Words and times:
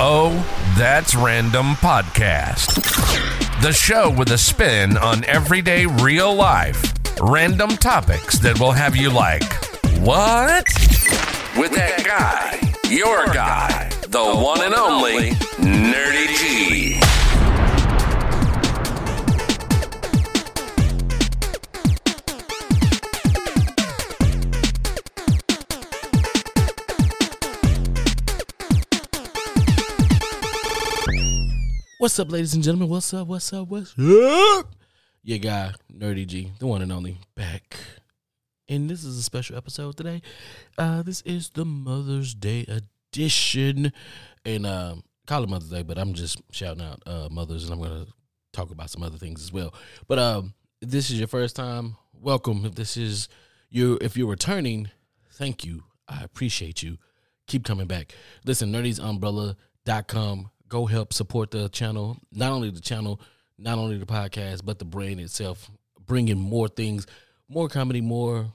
Oh, 0.00 0.30
That's 0.78 1.16
Random 1.16 1.74
podcast. 1.74 2.76
The 3.62 3.72
show 3.72 4.10
with 4.10 4.30
a 4.30 4.38
spin 4.38 4.96
on 4.96 5.24
everyday 5.24 5.86
real 5.86 6.32
life. 6.34 6.94
Random 7.20 7.70
topics 7.70 8.38
that 8.38 8.60
will 8.60 8.70
have 8.70 8.94
you 8.94 9.10
like, 9.10 9.42
what? 9.98 10.66
With 11.58 11.72
that 11.72 12.04
guy, 12.06 12.60
your 12.88 13.26
guy, 13.26 13.90
the 14.02 14.22
one 14.22 14.62
and 14.62 14.74
only 14.74 15.30
Nerdy 15.58 16.28
G. 16.38 17.07
What's 32.00 32.16
up, 32.20 32.30
ladies 32.30 32.54
and 32.54 32.62
gentlemen? 32.62 32.88
What's 32.88 33.12
up? 33.12 33.26
What's 33.26 33.52
up? 33.52 33.66
What's 33.66 33.90
up? 33.98 34.72
Your 35.24 35.38
guy, 35.38 35.72
Nerdy 35.92 36.28
G, 36.28 36.52
the 36.60 36.68
one 36.68 36.80
and 36.80 36.92
only, 36.92 37.18
back. 37.34 37.76
And 38.68 38.88
this 38.88 39.02
is 39.02 39.18
a 39.18 39.22
special 39.24 39.56
episode 39.56 39.96
today. 39.96 40.22
Uh, 40.78 41.02
this 41.02 41.22
is 41.22 41.50
the 41.50 41.64
Mother's 41.64 42.36
Day 42.36 42.64
edition. 42.68 43.90
And 44.44 44.64
um, 44.64 45.02
call 45.26 45.42
it 45.42 45.48
Mother's 45.48 45.70
Day, 45.70 45.82
but 45.82 45.98
I'm 45.98 46.14
just 46.14 46.40
shouting 46.52 46.84
out 46.84 47.02
uh, 47.04 47.28
mothers, 47.32 47.64
and 47.64 47.72
I'm 47.72 47.80
going 47.80 48.06
to 48.06 48.12
talk 48.52 48.70
about 48.70 48.90
some 48.90 49.02
other 49.02 49.18
things 49.18 49.42
as 49.42 49.52
well. 49.52 49.74
But 50.06 50.20
um, 50.20 50.54
this 50.80 51.10
is 51.10 51.18
your 51.18 51.26
first 51.26 51.56
time, 51.56 51.96
welcome. 52.12 52.64
If 52.64 52.76
this 52.76 52.96
is 52.96 53.28
you, 53.70 53.98
if 54.00 54.16
you're 54.16 54.30
returning, 54.30 54.92
thank 55.32 55.64
you. 55.64 55.82
I 56.06 56.22
appreciate 56.22 56.80
you. 56.80 56.98
Keep 57.48 57.64
coming 57.64 57.88
back. 57.88 58.14
Listen, 58.44 58.72
nerdysumbrella.com. 58.72 60.50
Go 60.68 60.86
help 60.86 61.12
support 61.12 61.50
the 61.50 61.68
channel. 61.68 62.18
Not 62.32 62.52
only 62.52 62.70
the 62.70 62.80
channel, 62.80 63.20
not 63.58 63.78
only 63.78 63.98
the 63.98 64.06
podcast, 64.06 64.64
but 64.64 64.78
the 64.78 64.84
brand 64.84 65.20
itself. 65.20 65.70
Bringing 66.06 66.38
more 66.38 66.68
things, 66.68 67.06
more 67.48 67.68
comedy, 67.68 68.00
more 68.00 68.52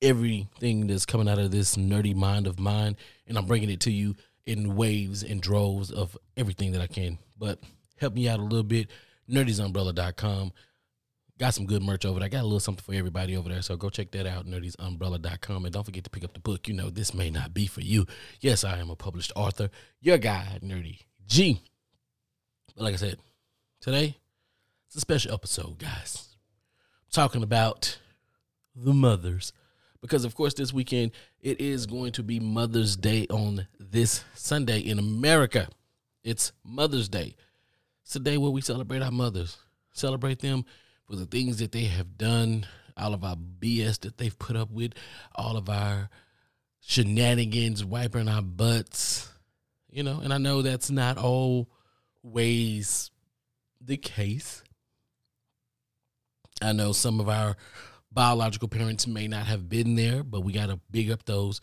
everything 0.00 0.86
that's 0.88 1.06
coming 1.06 1.28
out 1.28 1.38
of 1.38 1.50
this 1.50 1.76
nerdy 1.76 2.14
mind 2.14 2.46
of 2.46 2.58
mine. 2.58 2.96
And 3.26 3.38
I'm 3.38 3.46
bringing 3.46 3.70
it 3.70 3.80
to 3.80 3.92
you 3.92 4.16
in 4.46 4.74
waves 4.74 5.22
and 5.22 5.40
droves 5.40 5.90
of 5.90 6.16
everything 6.36 6.72
that 6.72 6.80
I 6.80 6.86
can. 6.86 7.18
But 7.38 7.60
help 7.98 8.14
me 8.14 8.28
out 8.28 8.40
a 8.40 8.42
little 8.42 8.64
bit. 8.64 8.90
Nerdysumbrella.com. 9.30 10.52
Got 11.38 11.54
some 11.54 11.66
good 11.66 11.82
merch 11.82 12.04
over 12.04 12.18
there. 12.18 12.26
I 12.26 12.28
got 12.28 12.42
a 12.42 12.44
little 12.44 12.60
something 12.60 12.84
for 12.84 12.94
everybody 12.94 13.36
over 13.36 13.48
there. 13.48 13.62
So 13.62 13.76
go 13.76 13.90
check 13.90 14.10
that 14.12 14.26
out, 14.26 14.46
nerdysumbrella.com. 14.46 15.64
And 15.64 15.72
don't 15.72 15.84
forget 15.84 16.04
to 16.04 16.10
pick 16.10 16.24
up 16.24 16.34
the 16.34 16.40
book. 16.40 16.68
You 16.68 16.74
know, 16.74 16.90
this 16.90 17.14
may 17.14 17.30
not 17.30 17.54
be 17.54 17.66
for 17.66 17.80
you. 17.80 18.06
Yes, 18.40 18.64
I 18.64 18.78
am 18.78 18.90
a 18.90 18.96
published 18.96 19.32
author. 19.34 19.70
Your 20.00 20.18
guy, 20.18 20.58
Nerdy 20.62 21.00
G. 21.32 21.62
But 22.76 22.84
like 22.84 22.92
I 22.92 22.98
said, 22.98 23.16
today 23.80 24.18
it's 24.86 24.96
a 24.96 25.00
special 25.00 25.32
episode, 25.32 25.78
guys. 25.78 26.28
I'm 27.06 27.10
talking 27.10 27.42
about 27.42 27.98
the 28.76 28.92
mothers. 28.92 29.54
Because, 30.02 30.26
of 30.26 30.34
course, 30.34 30.52
this 30.52 30.74
weekend 30.74 31.12
it 31.40 31.58
is 31.58 31.86
going 31.86 32.12
to 32.12 32.22
be 32.22 32.38
Mother's 32.38 32.96
Day 32.96 33.26
on 33.30 33.66
this 33.80 34.24
Sunday 34.34 34.80
in 34.80 34.98
America. 34.98 35.68
It's 36.22 36.52
Mother's 36.64 37.08
Day. 37.08 37.34
It's 38.04 38.14
a 38.14 38.20
day 38.20 38.36
where 38.36 38.50
we 38.50 38.60
celebrate 38.60 39.00
our 39.00 39.10
mothers, 39.10 39.56
celebrate 39.90 40.40
them 40.40 40.66
for 41.08 41.16
the 41.16 41.24
things 41.24 41.60
that 41.60 41.72
they 41.72 41.84
have 41.84 42.18
done, 42.18 42.66
all 42.94 43.14
of 43.14 43.24
our 43.24 43.36
BS 43.36 44.00
that 44.00 44.18
they've 44.18 44.38
put 44.38 44.54
up 44.54 44.70
with, 44.70 44.92
all 45.34 45.56
of 45.56 45.70
our 45.70 46.10
shenanigans, 46.80 47.82
wiping 47.86 48.28
our 48.28 48.42
butts, 48.42 49.31
you 49.92 50.02
know. 50.02 50.20
And 50.22 50.32
I 50.32 50.38
know 50.38 50.62
that's 50.62 50.90
not 50.90 51.18
always 51.18 53.10
the 53.80 53.96
case. 53.96 54.62
I 56.60 56.72
know 56.72 56.92
some 56.92 57.20
of 57.20 57.28
our 57.28 57.56
biological 58.10 58.68
parents 58.68 59.06
may 59.06 59.28
not 59.28 59.46
have 59.46 59.68
been 59.68 59.94
there, 59.96 60.22
but 60.22 60.42
we 60.42 60.52
got 60.52 60.66
to 60.66 60.80
big 60.90 61.10
up 61.10 61.24
those 61.24 61.60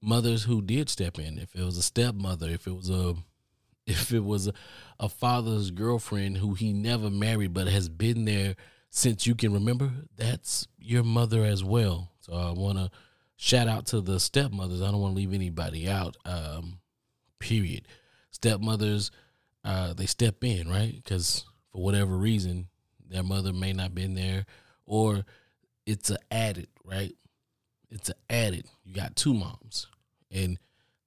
mothers 0.00 0.44
who 0.44 0.62
did 0.62 0.88
step 0.88 1.18
in. 1.18 1.38
If 1.38 1.54
it 1.54 1.64
was 1.64 1.76
a 1.76 1.82
stepmother, 1.82 2.48
if 2.48 2.66
it 2.66 2.74
was 2.74 2.90
a 2.90 3.14
if 3.86 4.12
it 4.12 4.24
was 4.24 4.48
a, 4.48 4.52
a 4.98 5.08
father's 5.08 5.70
girlfriend 5.70 6.38
who 6.38 6.54
he 6.54 6.72
never 6.72 7.08
married 7.08 7.54
but 7.54 7.68
has 7.68 7.88
been 7.88 8.24
there 8.24 8.56
since 8.90 9.26
you 9.26 9.34
can 9.34 9.52
remember, 9.52 9.90
that's 10.16 10.66
your 10.78 11.04
mother 11.04 11.44
as 11.44 11.62
well. 11.62 12.10
So 12.20 12.32
I 12.32 12.50
want 12.50 12.78
to 12.78 12.90
shout 13.36 13.68
out 13.68 13.86
to 13.86 14.00
the 14.00 14.18
stepmothers. 14.18 14.82
I 14.82 14.90
don't 14.90 15.00
want 15.00 15.14
to 15.14 15.16
leave 15.16 15.34
anybody 15.34 15.88
out. 15.88 16.16
Um, 16.24 16.78
period. 17.38 17.86
Stepmothers, 18.30 19.10
uh, 19.64 19.94
they 19.94 20.06
step 20.06 20.44
in 20.44 20.68
right 20.68 20.94
because 20.94 21.44
for 21.72 21.82
whatever 21.82 22.16
reason 22.16 22.68
their 23.08 23.22
mother 23.22 23.52
may 23.52 23.72
not 23.72 23.94
been 23.94 24.14
there, 24.14 24.46
or 24.84 25.24
it's 25.86 26.10
a 26.10 26.18
added 26.30 26.68
right. 26.84 27.14
It's 27.90 28.08
an 28.08 28.16
added. 28.28 28.66
You 28.84 28.94
got 28.94 29.16
two 29.16 29.32
moms, 29.32 29.86
and 30.30 30.58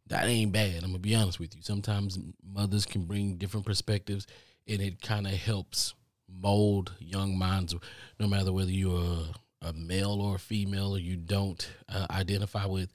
that 0.08 0.26
ain't 0.26 0.52
bad. 0.52 0.84
I'm 0.84 0.92
gonna 0.92 1.00
be 1.00 1.16
honest 1.16 1.40
with 1.40 1.56
you. 1.56 1.62
Sometimes 1.62 2.18
mothers 2.44 2.86
can 2.86 3.06
bring 3.06 3.36
different 3.36 3.66
perspectives, 3.66 4.28
and 4.68 4.82
it 4.82 5.02
kind 5.02 5.28
of 5.28 5.34
helps 5.34 5.94
mold 6.28 6.94
young 7.00 7.38
minds. 7.38 7.76
No 8.20 8.28
matter 8.28 8.54
whether 8.54 8.72
you're 8.72 9.28
a, 9.62 9.70
a 9.70 9.74
male 9.74 10.22
or 10.22 10.36
a 10.36 10.40
female, 10.40 10.96
or 10.96 11.00
you 11.00 11.18
don't 11.18 11.70
uh, 11.90 12.08
identify 12.10 12.66
with 12.66 12.92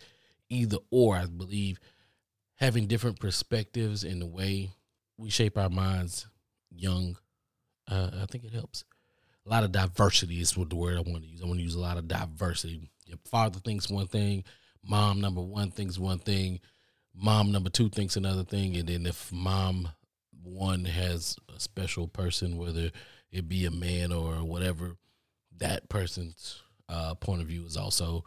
either 0.48 0.78
or. 0.90 1.16
I 1.16 1.26
believe 1.26 1.78
having 2.56 2.86
different 2.86 3.18
perspectives 3.20 4.04
in 4.04 4.20
the 4.20 4.26
way 4.26 4.70
we 5.16 5.30
shape 5.30 5.58
our 5.58 5.70
minds 5.70 6.26
young, 6.70 7.16
uh, 7.90 8.10
I 8.22 8.26
think 8.26 8.44
it 8.44 8.52
helps. 8.52 8.84
A 9.46 9.50
lot 9.50 9.64
of 9.64 9.72
diversity 9.72 10.40
is 10.40 10.56
what 10.56 10.70
the 10.70 10.76
word 10.76 10.96
I 10.96 11.02
want 11.02 11.22
to 11.22 11.28
use. 11.28 11.42
I 11.42 11.46
want 11.46 11.58
to 11.58 11.64
use 11.64 11.74
a 11.74 11.80
lot 11.80 11.98
of 11.98 12.08
diversity. 12.08 12.90
Your 13.06 13.18
father 13.30 13.60
thinks 13.60 13.90
one 13.90 14.06
thing, 14.06 14.44
mom 14.82 15.20
number 15.20 15.42
one 15.42 15.70
thinks 15.70 15.98
one 15.98 16.18
thing, 16.18 16.60
mom 17.14 17.52
number 17.52 17.70
two 17.70 17.90
thinks 17.90 18.16
another 18.16 18.44
thing, 18.44 18.76
and 18.76 18.88
then 18.88 19.06
if 19.06 19.30
mom 19.32 19.90
one 20.42 20.84
has 20.84 21.36
a 21.54 21.60
special 21.60 22.08
person, 22.08 22.56
whether 22.56 22.90
it 23.30 23.48
be 23.48 23.66
a 23.66 23.70
man 23.70 24.12
or 24.12 24.36
whatever, 24.44 24.96
that 25.58 25.88
person's 25.88 26.62
uh, 26.88 27.14
point 27.14 27.42
of 27.42 27.48
view 27.48 27.64
is 27.64 27.76
also 27.76 28.24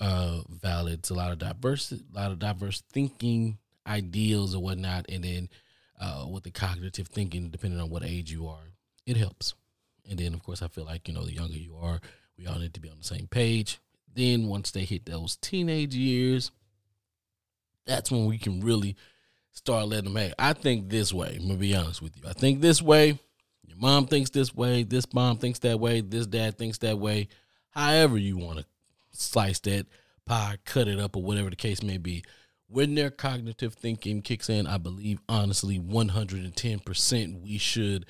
uh, 0.00 0.40
valid. 0.48 1.00
It's 1.00 1.10
a 1.10 1.14
lot 1.14 1.32
of 1.32 1.38
diverse, 1.38 1.92
a 1.92 1.98
lot 2.18 2.32
of 2.32 2.38
diverse 2.38 2.82
thinking 2.92 3.58
ideals 3.86 4.54
or 4.54 4.62
whatnot, 4.62 5.06
and 5.08 5.24
then 5.24 5.48
uh, 6.00 6.26
with 6.30 6.44
the 6.44 6.50
cognitive 6.50 7.08
thinking, 7.08 7.50
depending 7.50 7.80
on 7.80 7.90
what 7.90 8.04
age 8.04 8.30
you 8.30 8.46
are, 8.48 8.72
it 9.06 9.16
helps. 9.16 9.54
And 10.08 10.18
then, 10.18 10.34
of 10.34 10.42
course, 10.42 10.62
I 10.62 10.68
feel 10.68 10.84
like 10.84 11.08
you 11.08 11.14
know, 11.14 11.24
the 11.24 11.32
younger 11.32 11.56
you 11.56 11.76
are, 11.80 12.00
we 12.38 12.46
all 12.46 12.58
need 12.58 12.74
to 12.74 12.80
be 12.80 12.90
on 12.90 12.98
the 12.98 13.04
same 13.04 13.26
page. 13.26 13.78
Then, 14.14 14.48
once 14.48 14.70
they 14.70 14.84
hit 14.84 15.06
those 15.06 15.36
teenage 15.36 15.94
years, 15.94 16.50
that's 17.86 18.10
when 18.10 18.26
we 18.26 18.38
can 18.38 18.60
really 18.60 18.96
start 19.52 19.88
letting 19.88 20.12
them. 20.12 20.16
Hey, 20.16 20.32
I 20.38 20.52
think 20.52 20.88
this 20.88 21.12
way. 21.12 21.36
I'm 21.40 21.46
gonna 21.46 21.58
be 21.58 21.74
honest 21.74 22.02
with 22.02 22.16
you. 22.16 22.22
I 22.28 22.32
think 22.32 22.60
this 22.60 22.82
way. 22.82 23.18
Your 23.66 23.78
mom 23.78 24.06
thinks 24.06 24.30
this 24.30 24.54
way. 24.54 24.82
This 24.82 25.12
mom 25.12 25.38
thinks 25.38 25.58
that 25.60 25.80
way. 25.80 26.00
This 26.00 26.26
dad 26.26 26.58
thinks 26.58 26.78
that 26.78 26.98
way. 26.98 27.28
However, 27.70 28.18
you 28.18 28.36
want 28.36 28.58
to 28.58 28.64
slice 29.12 29.58
that 29.60 29.86
pie, 30.26 30.58
cut 30.64 30.86
it 30.88 31.00
up, 31.00 31.16
or 31.16 31.22
whatever 31.22 31.50
the 31.50 31.56
case 31.56 31.82
may 31.82 31.98
be. 31.98 32.24
When 32.74 32.96
their 32.96 33.10
cognitive 33.10 33.74
thinking 33.74 34.20
kicks 34.20 34.50
in, 34.50 34.66
I 34.66 34.78
believe 34.78 35.20
honestly, 35.28 35.78
110%, 35.78 37.40
we 37.40 37.56
should 37.56 38.04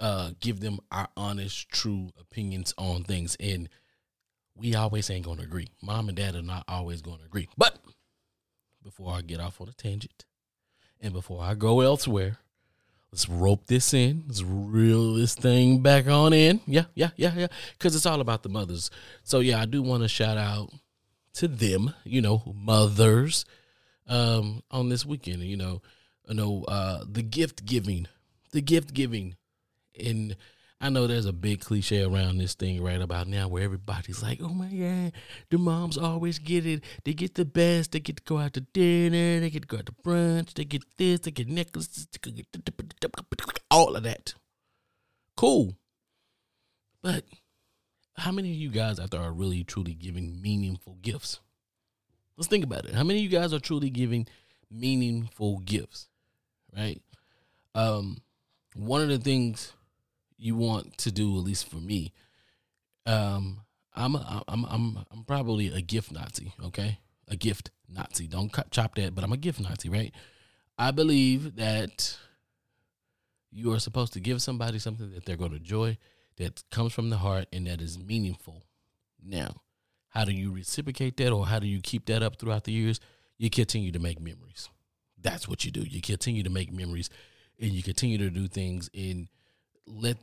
uh, 0.00 0.30
give 0.40 0.60
them 0.60 0.78
our 0.90 1.08
honest, 1.18 1.68
true 1.68 2.08
opinions 2.18 2.72
on 2.78 3.04
things. 3.04 3.36
And 3.38 3.68
we 4.54 4.74
always 4.74 5.10
ain't 5.10 5.26
going 5.26 5.36
to 5.36 5.44
agree. 5.44 5.68
Mom 5.82 6.08
and 6.08 6.16
dad 6.16 6.34
are 6.34 6.40
not 6.40 6.64
always 6.66 7.02
going 7.02 7.18
to 7.18 7.26
agree. 7.26 7.50
But 7.58 7.78
before 8.82 9.12
I 9.12 9.20
get 9.20 9.38
off 9.38 9.60
on 9.60 9.68
a 9.68 9.74
tangent 9.74 10.24
and 10.98 11.12
before 11.12 11.44
I 11.44 11.52
go 11.52 11.82
elsewhere, 11.82 12.38
let's 13.12 13.28
rope 13.28 13.66
this 13.66 13.92
in. 13.92 14.24
Let's 14.28 14.42
reel 14.42 15.12
this 15.12 15.34
thing 15.34 15.82
back 15.82 16.06
on 16.06 16.32
in. 16.32 16.62
Yeah, 16.66 16.86
yeah, 16.94 17.10
yeah, 17.16 17.34
yeah. 17.36 17.48
Because 17.74 17.94
it's 17.94 18.06
all 18.06 18.22
about 18.22 18.44
the 18.44 18.48
mothers. 18.48 18.90
So, 19.24 19.40
yeah, 19.40 19.60
I 19.60 19.66
do 19.66 19.82
want 19.82 20.04
to 20.04 20.08
shout 20.08 20.38
out 20.38 20.70
to 21.34 21.48
them, 21.48 21.92
you 22.04 22.22
know, 22.22 22.54
mothers 22.56 23.44
um, 24.06 24.62
on 24.70 24.88
this 24.88 25.04
weekend. 25.04 25.42
You 25.42 25.56
know, 25.56 25.82
you 26.28 26.34
know, 26.34 26.64
uh, 26.68 27.04
the 27.08 27.22
gift 27.22 27.64
giving, 27.64 28.06
the 28.52 28.60
gift 28.60 28.94
giving. 28.94 29.36
And 29.98 30.36
I 30.80 30.90
know 30.90 31.06
there's 31.06 31.26
a 31.26 31.32
big 31.32 31.60
cliche 31.60 32.02
around 32.02 32.36
this 32.36 32.54
thing 32.54 32.82
right 32.82 33.00
about 33.00 33.28
now 33.28 33.48
where 33.48 33.62
everybody's 33.62 34.22
like, 34.22 34.40
oh 34.42 34.48
my 34.48 34.68
God, 34.68 35.12
the 35.50 35.58
moms 35.58 35.96
always 35.96 36.38
get 36.38 36.66
it. 36.66 36.84
They 37.04 37.14
get 37.14 37.34
the 37.34 37.46
best. 37.46 37.92
They 37.92 38.00
get 38.00 38.16
to 38.16 38.22
go 38.24 38.38
out 38.38 38.52
to 38.54 38.60
dinner. 38.60 39.40
They 39.40 39.50
get 39.50 39.62
to 39.62 39.68
go 39.68 39.78
out 39.78 39.86
to 39.86 39.92
brunch. 39.92 40.52
They 40.54 40.64
get 40.64 40.84
this. 40.98 41.20
They 41.20 41.30
get 41.30 41.48
necklaces. 41.48 42.06
All 43.70 43.96
of 43.96 44.02
that. 44.02 44.34
Cool. 45.36 45.76
But 47.02 47.24
how 48.16 48.32
many 48.32 48.50
of 48.50 48.56
you 48.56 48.70
guys 48.70 48.98
out 48.98 49.10
there 49.10 49.20
are 49.20 49.32
really, 49.32 49.64
truly 49.64 49.94
giving 49.94 50.40
meaningful 50.42 50.98
gifts? 51.00 51.40
Let's 52.36 52.48
think 52.48 52.64
about 52.64 52.84
it. 52.84 52.94
How 52.94 53.04
many 53.04 53.20
of 53.20 53.24
you 53.24 53.38
guys 53.38 53.52
are 53.52 53.60
truly 53.60 53.90
giving 53.90 54.26
meaningful 54.70 55.58
gifts? 55.58 56.08
right? 56.76 57.00
Um, 57.74 58.18
one 58.74 59.02
of 59.02 59.08
the 59.08 59.18
things 59.18 59.72
you 60.36 60.54
want 60.54 60.98
to 60.98 61.10
do, 61.10 61.36
at 61.38 61.44
least 61.44 61.68
for 61.68 61.76
me, 61.76 62.12
um, 63.06 63.60
I'm 63.94 64.14
a, 64.14 64.42
I'm 64.46 64.64
I'm 64.66 64.98
I'm 65.10 65.24
probably 65.24 65.68
a 65.68 65.80
gift 65.80 66.12
Nazi. 66.12 66.52
Okay, 66.66 66.98
a 67.28 67.36
gift 67.36 67.70
Nazi. 67.88 68.26
Don't 68.26 68.54
chop 68.70 68.94
that, 68.96 69.14
but 69.14 69.24
I'm 69.24 69.32
a 69.32 69.38
gift 69.38 69.60
Nazi, 69.60 69.88
right? 69.88 70.12
I 70.78 70.90
believe 70.90 71.56
that 71.56 72.18
you 73.50 73.72
are 73.72 73.78
supposed 73.78 74.12
to 74.12 74.20
give 74.20 74.42
somebody 74.42 74.78
something 74.78 75.12
that 75.14 75.24
they're 75.24 75.36
going 75.36 75.52
to 75.52 75.56
enjoy, 75.56 75.96
that 76.36 76.62
comes 76.70 76.92
from 76.92 77.08
the 77.08 77.16
heart, 77.16 77.46
and 77.52 77.66
that 77.66 77.80
is 77.80 77.98
meaningful. 77.98 78.64
Now, 79.24 79.62
how 80.16 80.24
do 80.24 80.32
you 80.32 80.50
reciprocate 80.50 81.18
that, 81.18 81.30
or 81.30 81.44
how 81.44 81.58
do 81.58 81.66
you 81.66 81.78
keep 81.82 82.06
that 82.06 82.22
up 82.22 82.38
throughout 82.38 82.64
the 82.64 82.72
years? 82.72 83.00
You 83.36 83.50
continue 83.50 83.92
to 83.92 83.98
make 83.98 84.18
memories. 84.18 84.70
That's 85.20 85.46
what 85.46 85.66
you 85.66 85.70
do. 85.70 85.82
You 85.82 86.00
continue 86.00 86.42
to 86.42 86.48
make 86.48 86.72
memories, 86.72 87.10
and 87.60 87.70
you 87.70 87.82
continue 87.82 88.16
to 88.16 88.30
do 88.30 88.48
things, 88.48 88.88
and 88.94 89.28
let 89.86 90.16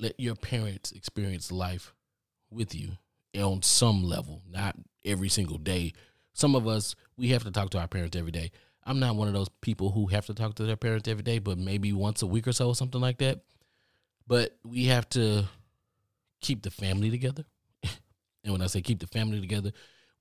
let 0.00 0.18
your 0.18 0.36
parents 0.36 0.90
experience 0.92 1.52
life 1.52 1.92
with 2.50 2.74
you 2.74 2.92
on 3.38 3.60
some 3.60 4.04
level, 4.04 4.40
not 4.50 4.74
every 5.04 5.28
single 5.28 5.58
day. 5.58 5.92
Some 6.32 6.54
of 6.54 6.66
us, 6.66 6.94
we 7.18 7.28
have 7.28 7.44
to 7.44 7.50
talk 7.50 7.68
to 7.70 7.78
our 7.78 7.88
parents 7.88 8.16
every 8.16 8.32
day. 8.32 8.50
I'm 8.84 9.00
not 9.00 9.16
one 9.16 9.28
of 9.28 9.34
those 9.34 9.50
people 9.60 9.90
who 9.90 10.06
have 10.06 10.24
to 10.26 10.34
talk 10.34 10.54
to 10.54 10.64
their 10.64 10.76
parents 10.76 11.08
every 11.08 11.22
day, 11.22 11.40
but 11.40 11.58
maybe 11.58 11.92
once 11.92 12.22
a 12.22 12.26
week 12.26 12.48
or 12.48 12.52
so, 12.52 12.72
something 12.72 13.02
like 13.02 13.18
that. 13.18 13.40
But 14.26 14.56
we 14.64 14.86
have 14.86 15.08
to 15.10 15.44
keep 16.40 16.62
the 16.62 16.70
family 16.70 17.10
together. 17.10 17.44
And 18.46 18.52
when 18.52 18.62
I 18.62 18.66
say 18.66 18.80
keep 18.80 19.00
the 19.00 19.06
family 19.08 19.40
together, 19.40 19.72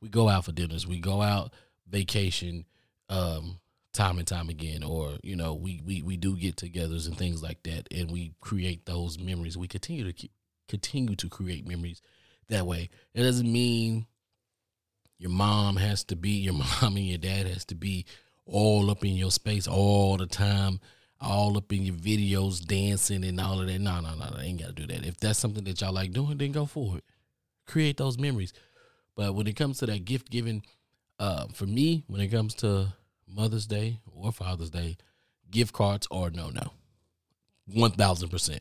we 0.01 0.09
go 0.09 0.27
out 0.27 0.45
for 0.45 0.51
dinners, 0.51 0.87
we 0.87 0.99
go 0.99 1.21
out 1.21 1.53
vacation, 1.87 2.65
um, 3.07 3.59
time 3.93 4.17
and 4.17 4.27
time 4.27 4.49
again, 4.49 4.83
or 4.83 5.17
you 5.23 5.35
know, 5.35 5.53
we 5.53 5.79
we 5.85 6.01
we 6.01 6.17
do 6.17 6.35
get 6.35 6.55
togethers 6.55 7.07
and 7.07 7.17
things 7.17 7.43
like 7.43 7.61
that, 7.63 7.87
and 7.91 8.11
we 8.11 8.33
create 8.41 8.85
those 8.85 9.19
memories. 9.19 9.57
We 9.57 9.67
continue 9.67 10.03
to 10.03 10.11
keep, 10.13 10.31
continue 10.67 11.15
to 11.15 11.29
create 11.29 11.67
memories 11.67 12.01
that 12.49 12.65
way. 12.65 12.89
It 13.13 13.21
doesn't 13.21 13.51
mean 13.51 14.07
your 15.19 15.31
mom 15.31 15.77
has 15.77 16.03
to 16.05 16.15
be 16.15 16.31
your 16.31 16.53
mom 16.81 16.97
and 16.97 17.07
your 17.07 17.19
dad 17.19 17.47
has 17.47 17.63
to 17.65 17.75
be 17.75 18.05
all 18.47 18.89
up 18.89 19.05
in 19.05 19.13
your 19.13 19.31
space 19.31 19.67
all 19.67 20.17
the 20.17 20.27
time, 20.27 20.79
all 21.21 21.57
up 21.57 21.71
in 21.71 21.83
your 21.83 21.95
videos, 21.95 22.65
dancing 22.65 23.23
and 23.23 23.39
all 23.39 23.61
of 23.61 23.67
that. 23.67 23.79
No, 23.79 23.99
no, 24.01 24.15
no, 24.15 24.35
I 24.35 24.43
ain't 24.43 24.59
got 24.59 24.75
to 24.75 24.85
do 24.85 24.87
that. 24.87 25.05
If 25.05 25.17
that's 25.17 25.39
something 25.39 25.63
that 25.65 25.81
y'all 25.81 25.93
like 25.93 26.11
doing, 26.11 26.37
then 26.37 26.51
go 26.51 26.65
for 26.65 26.97
it. 26.97 27.03
Create 27.65 27.97
those 27.97 28.17
memories. 28.17 28.53
But 29.15 29.33
when 29.35 29.47
it 29.47 29.55
comes 29.55 29.79
to 29.79 29.85
that 29.85 30.05
gift 30.05 30.29
giving, 30.29 30.63
uh, 31.19 31.47
for 31.53 31.65
me, 31.65 32.03
when 32.07 32.21
it 32.21 32.27
comes 32.27 32.53
to 32.55 32.93
Mother's 33.27 33.65
Day 33.65 33.99
or 34.05 34.31
Father's 34.31 34.69
Day, 34.69 34.97
gift 35.49 35.73
cards 35.73 36.07
are 36.11 36.29
no 36.29 36.49
no. 36.49 36.71
1000%. 37.73 38.59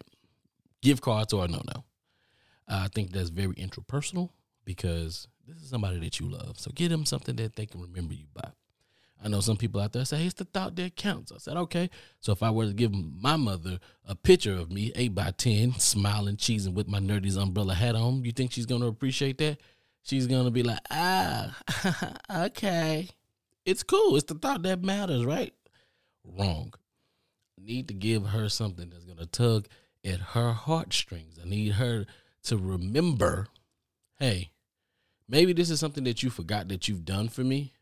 Gift 0.82 1.02
cards 1.02 1.32
are 1.32 1.48
no 1.48 1.62
no. 1.74 1.84
I 2.68 2.88
think 2.88 3.12
that's 3.12 3.28
very 3.28 3.54
interpersonal 3.54 4.30
because 4.64 5.28
this 5.46 5.58
is 5.58 5.68
somebody 5.68 5.98
that 6.00 6.20
you 6.20 6.30
love. 6.30 6.58
So 6.58 6.70
get 6.74 6.88
them 6.88 7.04
something 7.04 7.36
that 7.36 7.56
they 7.56 7.66
can 7.66 7.80
remember 7.82 8.14
you 8.14 8.26
by. 8.32 8.50
I 9.24 9.28
know 9.28 9.40
some 9.40 9.56
people 9.56 9.80
out 9.80 9.92
there 9.92 10.04
say, 10.04 10.18
hey, 10.18 10.26
it's 10.26 10.34
the 10.34 10.44
thought 10.44 10.76
that 10.76 10.96
counts. 10.96 11.32
I 11.32 11.38
said, 11.38 11.56
okay. 11.56 11.88
So 12.20 12.32
if 12.32 12.42
I 12.42 12.50
were 12.50 12.66
to 12.66 12.74
give 12.74 12.92
my 12.92 13.36
mother 13.36 13.78
a 14.06 14.14
picture 14.14 14.52
of 14.52 14.70
me, 14.70 14.92
8 14.94 15.14
by 15.14 15.30
10, 15.30 15.78
smiling, 15.78 16.36
cheesing 16.36 16.74
with 16.74 16.88
my 16.88 16.98
nerdy's 16.98 17.36
umbrella 17.36 17.74
hat 17.74 17.94
on, 17.94 18.22
you 18.24 18.32
think 18.32 18.52
she's 18.52 18.66
to 18.82 18.86
appreciate 18.86 19.38
that? 19.38 19.58
She's 20.02 20.26
to 20.44 20.50
be 20.50 20.62
like, 20.62 20.80
ah, 20.90 21.56
okay. 22.46 23.08
It's 23.64 23.82
cool. 23.82 24.16
It's 24.16 24.26
the 24.26 24.34
thought 24.34 24.62
that 24.64 24.82
matters, 24.82 25.24
right? 25.24 25.54
Wrong. 26.22 26.74
Need 27.58 27.88
to 27.88 27.94
give 27.94 28.26
her 28.26 28.50
something 28.50 28.90
that's 28.90 29.06
to 29.16 29.26
tug 29.26 29.68
at 30.04 30.20
her 30.20 30.52
heartstrings. 30.52 31.38
I 31.42 31.48
need 31.48 31.72
her 31.72 32.04
to 32.44 32.58
remember 32.58 33.48
hey, 34.18 34.50
maybe 35.28 35.52
this 35.52 35.70
is 35.70 35.80
something 35.80 36.04
that 36.04 36.22
you 36.22 36.30
forgot 36.30 36.68
that 36.68 36.88
you've 36.88 37.04
done 37.04 37.28
for 37.28 37.42
me. 37.42 37.72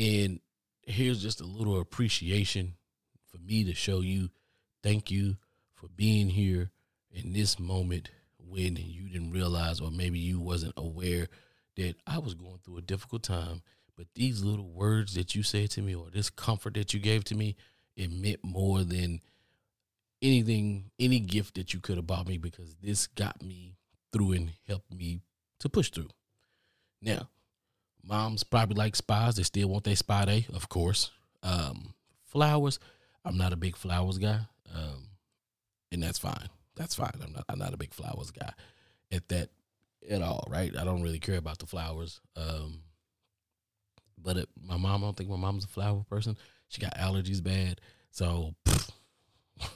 And 0.00 0.40
here's 0.86 1.22
just 1.22 1.42
a 1.42 1.46
little 1.46 1.78
appreciation 1.78 2.76
for 3.30 3.36
me 3.36 3.64
to 3.64 3.74
show 3.74 4.00
you 4.00 4.30
thank 4.82 5.10
you 5.10 5.36
for 5.74 5.88
being 5.88 6.30
here 6.30 6.70
in 7.12 7.34
this 7.34 7.60
moment 7.60 8.10
when 8.38 8.76
you 8.76 9.10
didn't 9.10 9.32
realize 9.32 9.78
or 9.78 9.90
maybe 9.90 10.18
you 10.18 10.40
wasn't 10.40 10.72
aware 10.78 11.28
that 11.76 11.96
I 12.06 12.18
was 12.18 12.32
going 12.32 12.60
through 12.64 12.78
a 12.78 12.82
difficult 12.82 13.22
time. 13.22 13.60
But 13.94 14.06
these 14.14 14.42
little 14.42 14.70
words 14.70 15.14
that 15.16 15.34
you 15.34 15.42
said 15.42 15.70
to 15.72 15.82
me 15.82 15.94
or 15.94 16.06
this 16.10 16.30
comfort 16.30 16.74
that 16.74 16.94
you 16.94 17.00
gave 17.00 17.24
to 17.24 17.34
me, 17.34 17.56
it 17.94 18.10
meant 18.10 18.42
more 18.42 18.82
than 18.84 19.20
anything, 20.22 20.92
any 20.98 21.20
gift 21.20 21.56
that 21.56 21.74
you 21.74 21.80
could 21.80 21.96
have 21.96 22.06
bought 22.06 22.26
me 22.26 22.38
because 22.38 22.74
this 22.82 23.06
got 23.06 23.42
me 23.42 23.76
through 24.14 24.32
and 24.32 24.52
helped 24.66 24.94
me 24.94 25.20
to 25.58 25.68
push 25.68 25.90
through. 25.90 26.08
Now, 27.02 27.28
moms 28.04 28.44
probably 28.44 28.76
like 28.76 28.96
spas. 28.96 29.36
They 29.36 29.42
still 29.42 29.68
want 29.68 29.84
their 29.84 29.96
spa 29.96 30.24
day, 30.24 30.46
of 30.52 30.68
course. 30.68 31.10
Um, 31.42 31.94
flowers, 32.24 32.78
I'm 33.24 33.36
not 33.36 33.52
a 33.52 33.56
big 33.56 33.76
flowers 33.76 34.18
guy, 34.18 34.40
um, 34.74 35.08
and 35.92 36.02
that's 36.02 36.18
fine. 36.18 36.48
That's 36.76 36.94
fine. 36.94 37.12
I'm 37.22 37.32
not. 37.32 37.44
I'm 37.48 37.58
not 37.58 37.74
a 37.74 37.78
big 37.78 37.92
flowers 37.92 38.30
guy 38.30 38.52
at 39.12 39.28
that 39.28 39.50
at 40.08 40.22
all. 40.22 40.46
Right? 40.48 40.76
I 40.76 40.84
don't 40.84 41.02
really 41.02 41.18
care 41.18 41.36
about 41.36 41.58
the 41.58 41.66
flowers. 41.66 42.20
Um, 42.36 42.82
but 44.22 44.36
it, 44.36 44.48
my 44.62 44.76
mom, 44.76 45.02
I 45.02 45.06
don't 45.06 45.16
think 45.16 45.30
my 45.30 45.36
mom's 45.36 45.64
a 45.64 45.68
flower 45.68 46.04
person. 46.08 46.36
She 46.68 46.80
got 46.80 46.96
allergies 46.96 47.42
bad, 47.42 47.80
so. 48.10 48.54
Pff, 48.64 48.90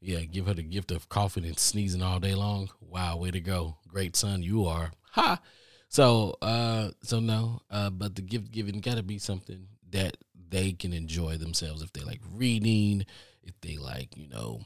yeah, 0.00 0.20
give 0.20 0.46
her 0.46 0.54
the 0.54 0.62
gift 0.62 0.90
of 0.90 1.08
coughing 1.08 1.44
and 1.44 1.58
sneezing 1.58 2.02
all 2.02 2.20
day 2.20 2.34
long. 2.34 2.70
Wow, 2.80 3.16
way 3.16 3.30
to 3.30 3.40
go. 3.40 3.78
Great 3.88 4.14
son 4.14 4.42
you 4.42 4.66
are. 4.66 4.92
Ha. 5.12 5.40
So 5.88 6.36
uh 6.42 6.90
so 7.02 7.20
no, 7.20 7.62
uh 7.70 7.90
but 7.90 8.14
the 8.14 8.22
gift 8.22 8.50
giving 8.50 8.80
gotta 8.80 9.02
be 9.02 9.18
something 9.18 9.66
that 9.90 10.16
they 10.50 10.72
can 10.72 10.92
enjoy 10.92 11.36
themselves. 11.36 11.82
If 11.82 11.92
they 11.92 12.02
like 12.02 12.20
reading, 12.34 13.04
if 13.42 13.60
they 13.60 13.76
like, 13.76 14.16
you 14.16 14.28
know, 14.28 14.60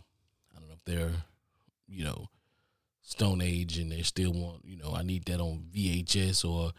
I 0.54 0.58
don't 0.58 0.68
know 0.68 0.74
if 0.74 0.84
they're, 0.84 1.12
you 1.88 2.04
know, 2.04 2.28
Stone 3.02 3.40
Age 3.40 3.78
and 3.78 3.90
they 3.90 4.02
still 4.02 4.32
want, 4.32 4.64
you 4.64 4.76
know, 4.76 4.92
I 4.94 5.02
need 5.02 5.24
that 5.26 5.40
on 5.40 5.66
VHS 5.74 6.48
or 6.48 6.72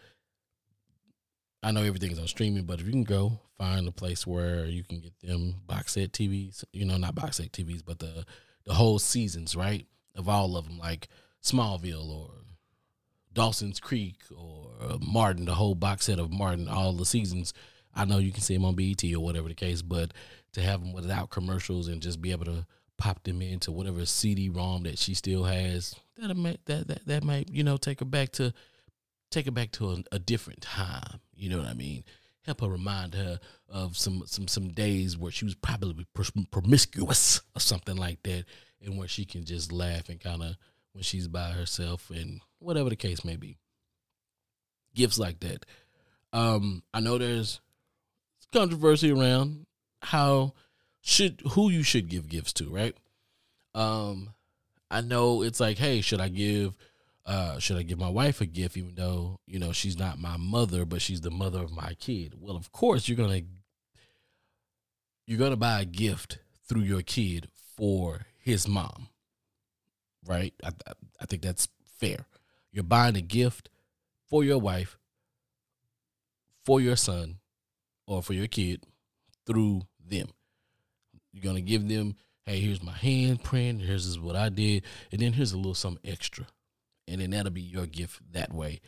I 1.62 1.70
know 1.70 1.82
everything's 1.82 2.18
on 2.18 2.26
streaming, 2.26 2.64
but 2.64 2.80
if 2.80 2.86
you 2.86 2.92
can 2.92 3.04
go 3.04 3.40
find 3.56 3.88
a 3.88 3.92
place 3.92 4.26
where 4.26 4.66
you 4.66 4.84
can 4.84 5.00
get 5.00 5.18
them 5.20 5.54
box 5.66 5.92
set 5.92 6.12
TVs, 6.12 6.64
you 6.72 6.84
know, 6.84 6.98
not 6.98 7.14
box 7.14 7.38
set 7.38 7.52
TVs, 7.52 7.82
but 7.84 7.98
the 7.98 8.24
the 8.64 8.74
whole 8.74 8.98
seasons, 8.98 9.54
right, 9.54 9.86
of 10.14 10.28
all 10.28 10.56
of 10.56 10.66
them, 10.66 10.78
like 10.78 11.08
Smallville 11.42 12.08
or 12.08 12.30
Dawson's 13.34 13.80
Creek 13.80 14.16
or 14.36 14.70
uh, 14.80 14.98
Martin, 15.00 15.44
the 15.44 15.54
whole 15.54 15.74
box 15.74 16.06
set 16.06 16.18
of 16.18 16.32
Martin, 16.32 16.68
all 16.68 16.92
the 16.92 17.04
seasons. 17.04 17.52
I 17.94 18.04
know 18.04 18.18
you 18.18 18.32
can 18.32 18.42
see 18.42 18.54
them 18.54 18.64
on 18.64 18.74
BET 18.74 19.04
or 19.04 19.20
whatever 19.20 19.48
the 19.48 19.54
case, 19.54 19.82
but 19.82 20.12
to 20.52 20.60
have 20.60 20.80
them 20.80 20.92
without 20.92 21.30
commercials 21.30 21.88
and 21.88 22.00
just 22.00 22.20
be 22.20 22.32
able 22.32 22.46
to 22.46 22.66
pop 22.96 23.22
them 23.24 23.42
into 23.42 23.72
whatever 23.72 24.06
CD-ROM 24.06 24.84
that 24.84 24.98
she 24.98 25.14
still 25.14 25.44
has, 25.44 25.94
that 26.16 26.34
might 26.36 26.64
that 26.66 26.86
that 26.88 27.06
that 27.06 27.24
might 27.24 27.50
you 27.50 27.64
know 27.64 27.76
take 27.76 28.00
her 28.00 28.06
back 28.06 28.30
to 28.32 28.52
take 29.30 29.46
her 29.46 29.52
back 29.52 29.72
to 29.72 29.90
a, 29.90 29.96
a 30.12 30.18
different 30.18 30.62
time. 30.62 31.20
You 31.34 31.50
know 31.50 31.58
what 31.58 31.66
I 31.66 31.74
mean? 31.74 32.04
Help 32.42 32.60
her 32.60 32.68
remind 32.68 33.14
her 33.14 33.40
of 33.68 33.96
some 33.96 34.22
some 34.26 34.48
some 34.48 34.68
days 34.68 35.18
where 35.18 35.32
she 35.32 35.44
was 35.44 35.54
probably 35.54 36.06
promiscuous 36.50 37.40
or 37.56 37.60
something 37.60 37.96
like 37.96 38.22
that, 38.22 38.44
and 38.80 38.96
where 38.96 39.08
she 39.08 39.24
can 39.24 39.44
just 39.44 39.72
laugh 39.72 40.08
and 40.08 40.20
kind 40.20 40.42
of 40.42 40.56
when 40.94 41.02
she's 41.02 41.28
by 41.28 41.50
herself 41.50 42.10
and 42.10 42.40
whatever 42.60 42.88
the 42.88 42.96
case 42.96 43.24
may 43.24 43.36
be. 43.36 43.58
Gifts 44.94 45.18
like 45.18 45.40
that. 45.40 45.66
Um, 46.32 46.82
I 46.92 47.00
know 47.00 47.18
there's 47.18 47.60
controversy 48.52 49.12
around 49.12 49.66
how 50.02 50.54
should 51.02 51.42
who 51.52 51.68
you 51.68 51.82
should 51.82 52.08
give 52.08 52.28
gifts 52.28 52.52
to, 52.54 52.70
right? 52.70 52.96
Um, 53.74 54.30
I 54.90 55.00
know 55.00 55.42
it's 55.42 55.60
like, 55.60 55.78
hey, 55.78 56.00
should 56.00 56.20
I 56.20 56.28
give 56.28 56.76
uh, 57.26 57.58
should 57.58 57.76
I 57.76 57.82
give 57.82 57.98
my 57.98 58.08
wife 58.08 58.40
a 58.40 58.46
gift 58.46 58.76
even 58.76 58.94
though, 58.94 59.40
you 59.46 59.58
know, 59.58 59.72
she's 59.72 59.98
not 59.98 60.18
my 60.18 60.36
mother, 60.36 60.84
but 60.84 61.00
she's 61.00 61.22
the 61.22 61.30
mother 61.30 61.60
of 61.60 61.72
my 61.72 61.94
kid? 61.98 62.34
Well, 62.38 62.56
of 62.56 62.70
course 62.70 63.08
you're 63.08 63.16
gonna 63.16 63.42
you're 65.26 65.38
gonna 65.38 65.56
buy 65.56 65.80
a 65.80 65.86
gift 65.86 66.38
through 66.68 66.82
your 66.82 67.02
kid 67.02 67.48
for 67.76 68.26
his 68.38 68.68
mom. 68.68 69.08
Right? 70.26 70.54
I, 70.62 70.70
I 71.20 71.26
think 71.26 71.42
that's 71.42 71.68
fair. 71.98 72.26
You're 72.72 72.84
buying 72.84 73.16
a 73.16 73.20
gift 73.20 73.68
for 74.28 74.42
your 74.42 74.58
wife, 74.58 74.98
for 76.64 76.80
your 76.80 76.96
son, 76.96 77.38
or 78.06 78.22
for 78.22 78.32
your 78.32 78.46
kid 78.46 78.84
through 79.46 79.82
them. 80.04 80.28
You're 81.32 81.44
gonna 81.44 81.60
give 81.60 81.88
them, 81.88 82.16
hey, 82.46 82.60
here's 82.60 82.82
my 82.82 82.92
handprint, 82.92 83.82
here's 83.82 84.18
what 84.18 84.36
I 84.36 84.48
did, 84.48 84.84
and 85.12 85.20
then 85.20 85.32
here's 85.32 85.52
a 85.52 85.56
little 85.56 85.74
something 85.74 86.10
extra 86.10 86.46
and 87.06 87.20
then 87.20 87.30
that'll 87.30 87.52
be 87.52 87.60
your 87.60 87.86
gift 87.86 88.20
that 88.32 88.52
way. 88.52 88.80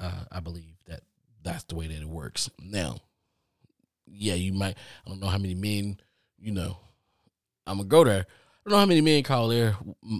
Uh, 0.00 0.24
I 0.30 0.40
believe 0.40 0.74
that 0.86 1.02
that's 1.42 1.64
the 1.64 1.74
way 1.74 1.86
that 1.86 2.00
it 2.00 2.08
works. 2.08 2.50
Now, 2.60 2.98
yeah, 4.06 4.34
you 4.34 4.52
might. 4.52 4.76
I 5.06 5.08
don't 5.08 5.20
know 5.20 5.28
how 5.28 5.38
many 5.38 5.54
men 5.54 5.98
you 6.38 6.50
know, 6.50 6.76
I'm 7.66 7.76
gonna 7.78 7.88
go 7.88 8.04
there. 8.04 8.26
I 8.64 8.70
don't 8.70 8.76
know 8.76 8.80
how 8.80 8.86
many 8.86 9.00
men 9.00 9.24
call 9.24 9.48
their 9.48 9.76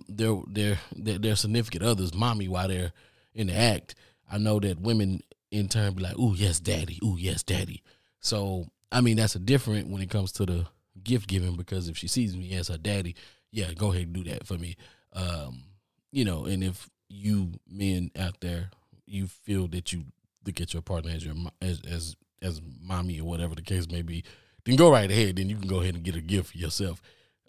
their 0.08 0.36
their 0.48 0.78
their, 0.96 1.18
their 1.18 1.36
significant 1.36 1.84
others 1.84 2.12
mommy 2.12 2.48
while 2.48 2.66
they're 2.66 2.92
in 3.34 3.46
the 3.46 3.56
act. 3.56 3.94
I 4.30 4.38
know 4.38 4.58
that 4.60 4.80
women 4.80 5.22
in 5.52 5.68
turn 5.68 5.94
be 5.94 6.02
like, 6.02 6.18
"Ooh, 6.18 6.34
yes, 6.34 6.58
daddy. 6.58 6.98
Ooh, 7.04 7.16
yes, 7.16 7.44
daddy." 7.44 7.82
So 8.18 8.66
I 8.90 9.00
mean, 9.00 9.16
that's 9.16 9.36
a 9.36 9.38
different 9.38 9.88
when 9.88 10.02
it 10.02 10.10
comes 10.10 10.32
to 10.32 10.46
the 10.46 10.66
gift 11.04 11.28
giving 11.28 11.54
because 11.54 11.88
if 11.88 11.96
she 11.96 12.08
sees 12.08 12.36
me 12.36 12.52
as 12.54 12.66
her 12.66 12.78
daddy, 12.78 13.14
yeah, 13.52 13.72
go 13.74 13.92
ahead 13.92 14.06
and 14.06 14.12
do 14.12 14.24
that 14.24 14.46
for 14.46 14.58
me. 14.58 14.76
Um, 15.12 15.62
you 16.10 16.24
know, 16.24 16.44
and 16.44 16.64
if 16.64 16.90
you 17.08 17.52
men 17.70 18.10
out 18.18 18.40
there, 18.40 18.70
you 19.06 19.28
feel 19.28 19.68
that 19.68 19.92
you 19.92 20.04
look 20.44 20.60
at 20.60 20.72
your 20.72 20.82
partner 20.82 21.12
as 21.12 21.24
your 21.24 21.34
as 21.60 21.80
as 21.88 22.16
as 22.42 22.60
mommy 22.82 23.20
or 23.20 23.24
whatever 23.24 23.54
the 23.54 23.62
case 23.62 23.88
may 23.88 24.02
be, 24.02 24.24
then 24.64 24.74
go 24.74 24.90
right 24.90 25.10
ahead. 25.10 25.36
Then 25.36 25.48
you 25.48 25.56
can 25.56 25.68
go 25.68 25.80
ahead 25.80 25.94
and 25.94 26.02
get 26.02 26.16
a 26.16 26.20
gift 26.20 26.50
for 26.50 26.58
yourself. 26.58 27.00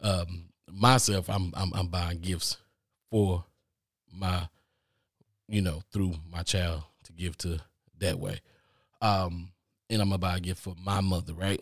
Um, 0.03 0.49
myself, 0.73 1.29
I'm 1.29 1.53
I'm 1.55 1.71
I'm 1.73 1.87
buying 1.87 2.19
gifts 2.19 2.57
for 3.09 3.45
my, 4.11 4.47
you 5.47 5.61
know, 5.61 5.81
through 5.91 6.13
my 6.31 6.43
child 6.43 6.83
to 7.03 7.13
give 7.13 7.37
to 7.39 7.59
that 7.99 8.19
way. 8.19 8.41
Um, 9.01 9.49
and 9.89 10.01
I'm 10.01 10.09
gonna 10.09 10.17
buy 10.17 10.37
a 10.37 10.39
gift 10.39 10.61
for 10.61 10.75
my 10.83 11.01
mother, 11.01 11.33
right? 11.33 11.59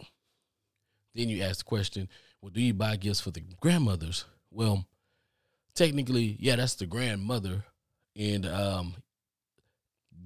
Then 1.13 1.30
you 1.30 1.44
ask 1.44 1.60
the 1.60 1.63
question, 1.65 2.08
well, 2.41 2.51
do 2.51 2.62
you 2.62 2.74
buy 2.74 2.96
gifts 2.96 3.20
for 3.22 3.32
the 3.32 3.41
grandmothers? 3.60 4.25
Well, 4.51 4.86
technically, 5.75 6.38
yeah, 6.39 6.56
that's 6.56 6.75
the 6.75 6.86
grandmother. 6.86 7.65
And 8.15 8.46
um 8.46 8.96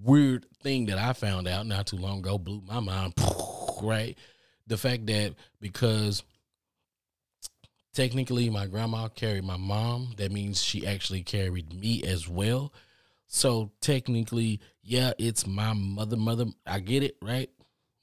weird 0.04 0.46
thing 0.62 0.86
that 0.86 0.98
I 0.98 1.14
found 1.14 1.48
out 1.48 1.66
not 1.66 1.88
too 1.88 1.98
long 1.98 2.20
ago 2.20 2.38
blew 2.38 2.62
my 2.66 2.80
mind, 2.80 3.14
right? 3.82 4.18
The 4.68 4.78
fact 4.78 5.08
that 5.08 5.34
because 5.60 6.24
technically 7.96 8.50
my 8.50 8.68
grandma 8.68 9.08
carried 9.08 9.46
my 9.46 9.58
mom, 9.58 10.14
that 10.18 10.32
means 10.32 10.62
she 10.62 10.86
actually 10.86 11.24
carried 11.24 11.74
me 11.74 12.04
as 12.04 12.28
well. 12.28 12.74
So 13.28 13.72
technically, 13.82 14.60
yeah, 14.84 15.14
it's 15.18 15.48
my 15.48 15.74
mother, 15.74 16.18
mother. 16.18 16.46
I 16.68 16.80
get 16.80 17.02
it, 17.02 17.18
right? 17.22 17.50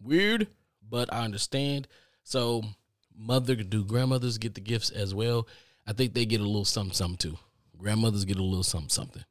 Weird, 0.02 0.48
but 0.88 1.12
I 1.12 1.24
understand. 1.24 1.86
So, 2.24 2.62
mother, 3.16 3.54
do 3.54 3.84
grandmothers 3.84 4.38
get 4.38 4.54
the 4.54 4.60
gifts 4.60 4.90
as 4.90 5.14
well? 5.14 5.46
I 5.86 5.92
think 5.92 6.14
they 6.14 6.24
get 6.24 6.40
a 6.40 6.44
little 6.44 6.64
something, 6.64 6.94
something 6.94 7.18
too. 7.18 7.38
Grandmothers 7.78 8.24
get 8.24 8.38
a 8.38 8.42
little 8.42 8.64
something, 8.64 8.88
something. 8.88 9.24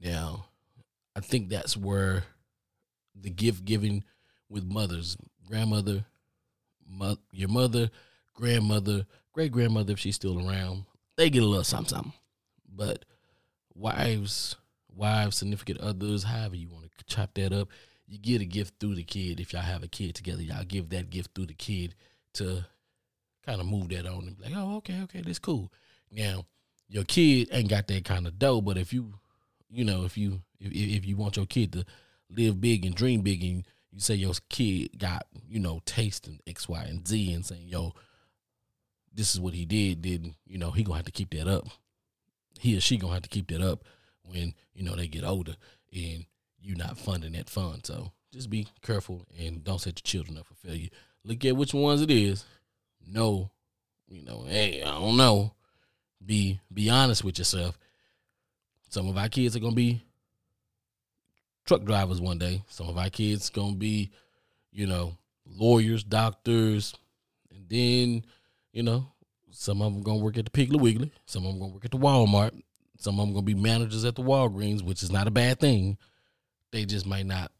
Now, 0.00 0.46
I 1.16 1.20
think 1.20 1.48
that's 1.48 1.76
where 1.76 2.24
the 3.14 3.30
gift 3.30 3.64
giving 3.64 4.04
with 4.48 4.64
mothers, 4.64 5.16
grandmother, 5.48 6.04
mo- 6.86 7.18
your 7.32 7.48
mother, 7.48 7.90
grandmother, 8.34 9.06
great 9.32 9.52
grandmother, 9.52 9.92
if 9.92 9.98
she's 9.98 10.16
still 10.16 10.46
around, 10.46 10.84
they 11.16 11.30
get 11.30 11.42
a 11.42 11.46
little 11.46 11.64
something, 11.64 11.96
something. 11.96 12.12
But 12.72 13.04
wives, 13.74 14.56
wives, 14.94 15.36
significant 15.36 15.80
others, 15.80 16.24
however 16.24 16.56
you 16.56 16.68
want 16.68 16.84
to 16.84 17.04
chop 17.04 17.34
that 17.34 17.52
up, 17.52 17.68
you 18.06 18.18
get 18.18 18.42
a 18.42 18.44
gift 18.44 18.74
through 18.78 18.96
the 18.96 19.04
kid. 19.04 19.40
If 19.40 19.52
y'all 19.52 19.62
have 19.62 19.82
a 19.82 19.88
kid 19.88 20.14
together, 20.14 20.42
y'all 20.42 20.64
give 20.64 20.90
that 20.90 21.10
gift 21.10 21.30
through 21.34 21.46
the 21.46 21.54
kid 21.54 21.94
to 22.34 22.64
kind 23.46 23.60
of 23.60 23.66
move 23.66 23.88
that 23.90 24.06
on 24.06 24.26
and 24.26 24.36
be 24.36 24.44
like, 24.44 24.52
oh, 24.56 24.76
okay, 24.76 25.00
okay, 25.02 25.20
that's 25.20 25.38
cool. 25.38 25.72
Now, 26.10 26.46
your 26.88 27.04
kid 27.04 27.48
ain't 27.50 27.70
got 27.70 27.88
that 27.88 28.04
kind 28.04 28.26
of 28.26 28.38
dough, 28.38 28.60
but 28.60 28.76
if 28.76 28.92
you, 28.92 29.14
you 29.70 29.84
know, 29.84 30.04
if 30.04 30.18
you 30.18 30.42
if, 30.60 30.72
if 30.72 31.06
you 31.06 31.16
want 31.16 31.36
your 31.36 31.46
kid 31.46 31.72
to 31.72 31.84
live 32.30 32.60
big 32.60 32.84
and 32.84 32.94
dream 32.94 33.22
big, 33.22 33.42
and 33.42 33.66
you 33.90 34.00
say 34.00 34.14
your 34.14 34.34
kid 34.48 34.98
got, 34.98 35.26
you 35.48 35.60
know, 35.60 35.80
taste 35.86 36.26
and 36.26 36.40
X, 36.46 36.68
Y, 36.68 36.82
and 36.82 37.06
Z, 37.06 37.32
and 37.32 37.44
saying, 37.44 37.68
yo, 37.68 37.92
this 39.14 39.34
is 39.34 39.40
what 39.40 39.54
he 39.54 39.64
did, 39.64 40.02
then 40.02 40.34
you 40.46 40.58
know 40.58 40.70
he 40.70 40.82
gonna 40.82 40.96
have 40.96 41.06
to 41.06 41.12
keep 41.12 41.30
that 41.30 41.48
up. 41.48 41.66
He 42.58 42.76
or 42.76 42.80
she 42.80 42.96
gonna 42.96 43.14
have 43.14 43.22
to 43.22 43.28
keep 43.28 43.48
that 43.48 43.60
up 43.60 43.84
when 44.22 44.54
you 44.74 44.84
know 44.84 44.96
they 44.96 45.06
get 45.06 45.24
older, 45.24 45.56
and 45.92 46.26
you're 46.60 46.76
not 46.76 46.98
funding 46.98 47.32
that 47.32 47.50
fund. 47.50 47.86
So 47.86 48.12
just 48.32 48.50
be 48.50 48.66
careful 48.82 49.26
and 49.38 49.62
don't 49.62 49.80
set 49.80 49.98
your 49.98 50.22
children 50.22 50.38
up 50.38 50.46
for 50.46 50.54
failure. 50.54 50.88
Look 51.24 51.44
at 51.44 51.56
which 51.56 51.74
ones 51.74 52.02
it 52.02 52.10
is. 52.10 52.44
No, 53.06 53.50
you 54.08 54.22
know, 54.22 54.44
hey, 54.48 54.82
I 54.82 54.90
don't 54.90 55.16
know. 55.16 55.52
Be 56.24 56.60
be 56.72 56.90
honest 56.90 57.22
with 57.24 57.38
yourself. 57.38 57.78
Some 58.88 59.08
of 59.08 59.16
our 59.16 59.28
kids 59.28 59.56
are 59.56 59.60
gonna 59.60 59.74
be 59.74 60.02
truck 61.64 61.84
drivers 61.84 62.20
one 62.20 62.38
day. 62.38 62.62
Some 62.68 62.88
of 62.88 62.98
our 62.98 63.10
kids 63.10 63.50
gonna 63.50 63.76
be, 63.76 64.10
you 64.72 64.86
know, 64.86 65.16
lawyers, 65.46 66.04
doctors, 66.04 66.94
and 67.50 67.68
then, 67.68 68.24
you 68.74 68.82
know, 68.82 69.06
some 69.52 69.80
of 69.80 69.94
them 69.94 70.02
gonna 70.02 70.18
work 70.18 70.36
at 70.36 70.44
the 70.44 70.50
Piggly 70.50 70.80
Wiggly. 70.80 71.12
Some 71.26 71.46
of 71.46 71.52
them 71.52 71.60
gonna 71.60 71.72
work 71.72 71.84
at 71.84 71.92
the 71.92 71.98
Walmart. 71.98 72.60
Some 72.98 73.20
of 73.20 73.26
them 73.26 73.34
gonna 73.34 73.46
be 73.46 73.54
managers 73.54 74.04
at 74.04 74.16
the 74.16 74.22
Walgreens, 74.22 74.82
which 74.82 75.02
is 75.02 75.12
not 75.12 75.28
a 75.28 75.30
bad 75.30 75.60
thing 75.60 75.96
they 76.72 76.84
just 76.84 77.06
might 77.06 77.24
not 77.24 77.52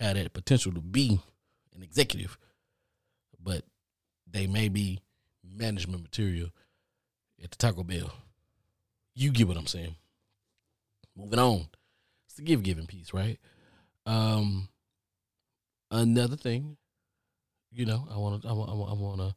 have 0.00 0.16
that 0.16 0.32
potential 0.32 0.72
to 0.72 0.80
be 0.80 1.20
an 1.76 1.82
executive, 1.84 2.36
but 3.40 3.62
they 4.28 4.48
may 4.48 4.68
be 4.68 4.98
management 5.44 6.02
material 6.02 6.48
at 7.42 7.52
the 7.52 7.56
Taco 7.56 7.84
Bell. 7.84 8.12
You 9.14 9.30
get 9.30 9.46
what 9.46 9.56
I'm 9.56 9.68
saying. 9.68 9.94
Moving 11.16 11.38
on. 11.38 11.68
It's 12.26 12.34
the 12.34 12.42
give 12.42 12.64
giving 12.64 12.86
piece, 12.86 13.14
right? 13.14 13.38
Um 14.06 14.68
another 15.92 16.36
thing, 16.36 16.78
you 17.70 17.86
know, 17.86 18.08
I 18.10 18.16
want 18.16 18.42
to 18.42 18.48
I 18.48 18.52
wanna, 18.52 18.72
I 18.72 18.94
want 18.94 19.20
to 19.20 19.34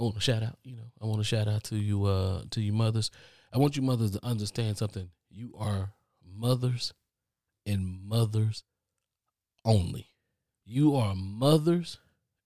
I 0.00 0.02
want 0.02 0.14
to 0.14 0.20
shout 0.22 0.42
out, 0.42 0.56
you 0.64 0.76
know, 0.76 0.90
I 1.02 1.04
want 1.04 1.18
to 1.20 1.24
shout 1.24 1.46
out 1.46 1.64
to 1.64 1.76
you 1.76 2.06
uh 2.06 2.42
to 2.52 2.60
you 2.62 2.72
mothers. 2.72 3.10
I 3.52 3.58
want 3.58 3.76
you 3.76 3.82
mothers 3.82 4.12
to 4.12 4.24
understand 4.24 4.78
something. 4.78 5.10
You 5.28 5.52
are 5.58 5.92
mothers 6.24 6.94
and 7.66 8.00
mothers 8.08 8.64
only. 9.62 10.06
You 10.64 10.96
are 10.96 11.14
mothers 11.14 11.98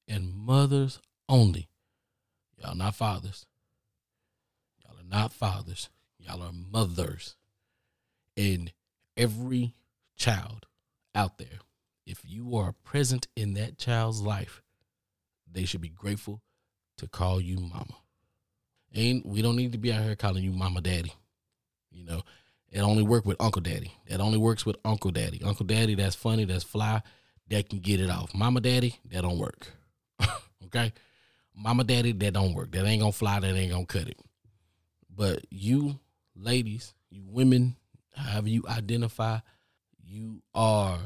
and 0.08 0.34
mothers 0.34 1.00
only. 1.28 1.68
Y'all 2.58 2.74
not 2.74 2.96
fathers. 2.96 3.46
Y'all 4.82 4.98
are 4.98 5.08
not 5.08 5.32
fathers. 5.32 5.90
Y'all 6.18 6.42
are 6.42 6.52
mothers. 6.52 7.36
And 8.36 8.72
every 9.16 9.74
child 10.16 10.66
out 11.14 11.38
there, 11.38 11.60
if 12.04 12.20
you 12.24 12.56
are 12.56 12.74
present 12.82 13.28
in 13.36 13.54
that 13.54 13.78
child's 13.78 14.22
life, 14.22 14.60
they 15.50 15.64
should 15.64 15.80
be 15.80 15.88
grateful 15.88 16.42
to 16.98 17.08
call 17.08 17.40
you 17.40 17.58
mama. 17.58 17.96
Ain't 18.94 19.26
we 19.26 19.42
don't 19.42 19.56
need 19.56 19.72
to 19.72 19.78
be 19.78 19.92
out 19.92 20.02
here 20.02 20.16
calling 20.16 20.44
you 20.44 20.52
mama 20.52 20.80
daddy. 20.80 21.12
You 21.90 22.04
know, 22.04 22.22
it 22.74 22.80
only 22.80 23.04
work 23.04 23.24
with 23.24 23.40
Uncle 23.40 23.62
Daddy. 23.62 23.92
That 24.08 24.20
only 24.20 24.36
works 24.36 24.66
with 24.66 24.76
Uncle 24.84 25.12
Daddy. 25.12 25.40
Uncle 25.44 25.64
Daddy, 25.64 25.94
that's 25.94 26.16
funny, 26.16 26.44
that's 26.44 26.64
fly, 26.64 27.02
that 27.48 27.68
can 27.68 27.78
get 27.78 28.00
it 28.00 28.10
off. 28.10 28.34
Mama 28.34 28.60
Daddy, 28.60 28.96
that 29.12 29.22
don't 29.22 29.38
work. 29.38 29.68
okay? 30.64 30.92
Mama 31.54 31.84
Daddy, 31.84 32.10
that 32.10 32.32
don't 32.32 32.52
work. 32.52 32.72
That 32.72 32.84
ain't 32.84 33.00
gonna 33.00 33.12
fly, 33.12 33.38
that 33.38 33.54
ain't 33.54 33.70
gonna 33.70 33.86
cut 33.86 34.08
it. 34.08 34.18
But 35.08 35.46
you 35.50 36.00
ladies, 36.34 36.94
you 37.10 37.22
women, 37.24 37.76
however 38.12 38.48
you 38.48 38.64
identify, 38.68 39.38
you 40.02 40.42
are 40.52 40.98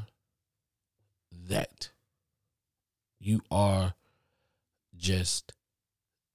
that. 1.49 1.91
You 3.21 3.43
are 3.51 3.93
just 4.97 5.53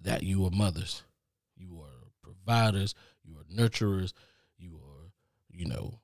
that. 0.03 0.23
You 0.23 0.45
are 0.45 0.51
mothers. 0.51 1.03
You 1.55 1.81
are 1.81 2.11
providers. 2.21 2.95
You 3.23 3.35
are 3.37 3.43
nurturers 3.43 4.13
you 4.63 4.77
are, 4.77 5.11
you 5.49 5.65
know, 5.65 5.99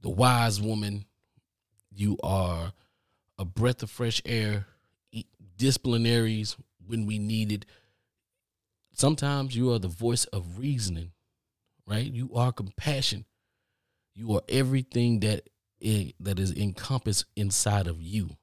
the 0.00 0.10
wise 0.10 0.60
woman. 0.60 1.06
You 1.90 2.18
are 2.22 2.72
a 3.38 3.44
breath 3.44 3.82
of 3.82 3.90
fresh 3.90 4.22
air, 4.24 4.66
disciplinaries 5.58 6.56
when 6.86 7.06
we 7.06 7.18
need 7.18 7.52
it. 7.52 7.66
Sometimes 8.92 9.56
you 9.56 9.72
are 9.72 9.78
the 9.78 9.88
voice 9.88 10.24
of 10.26 10.58
reasoning, 10.58 11.12
right? 11.86 12.10
You 12.10 12.30
are 12.34 12.52
compassion. 12.52 13.24
You 14.14 14.34
are 14.34 14.42
everything 14.48 15.20
that 15.20 15.48
is, 15.80 16.12
that 16.20 16.38
is 16.38 16.52
encompassed 16.52 17.24
inside 17.36 17.86
of 17.86 18.02
you. 18.02 18.36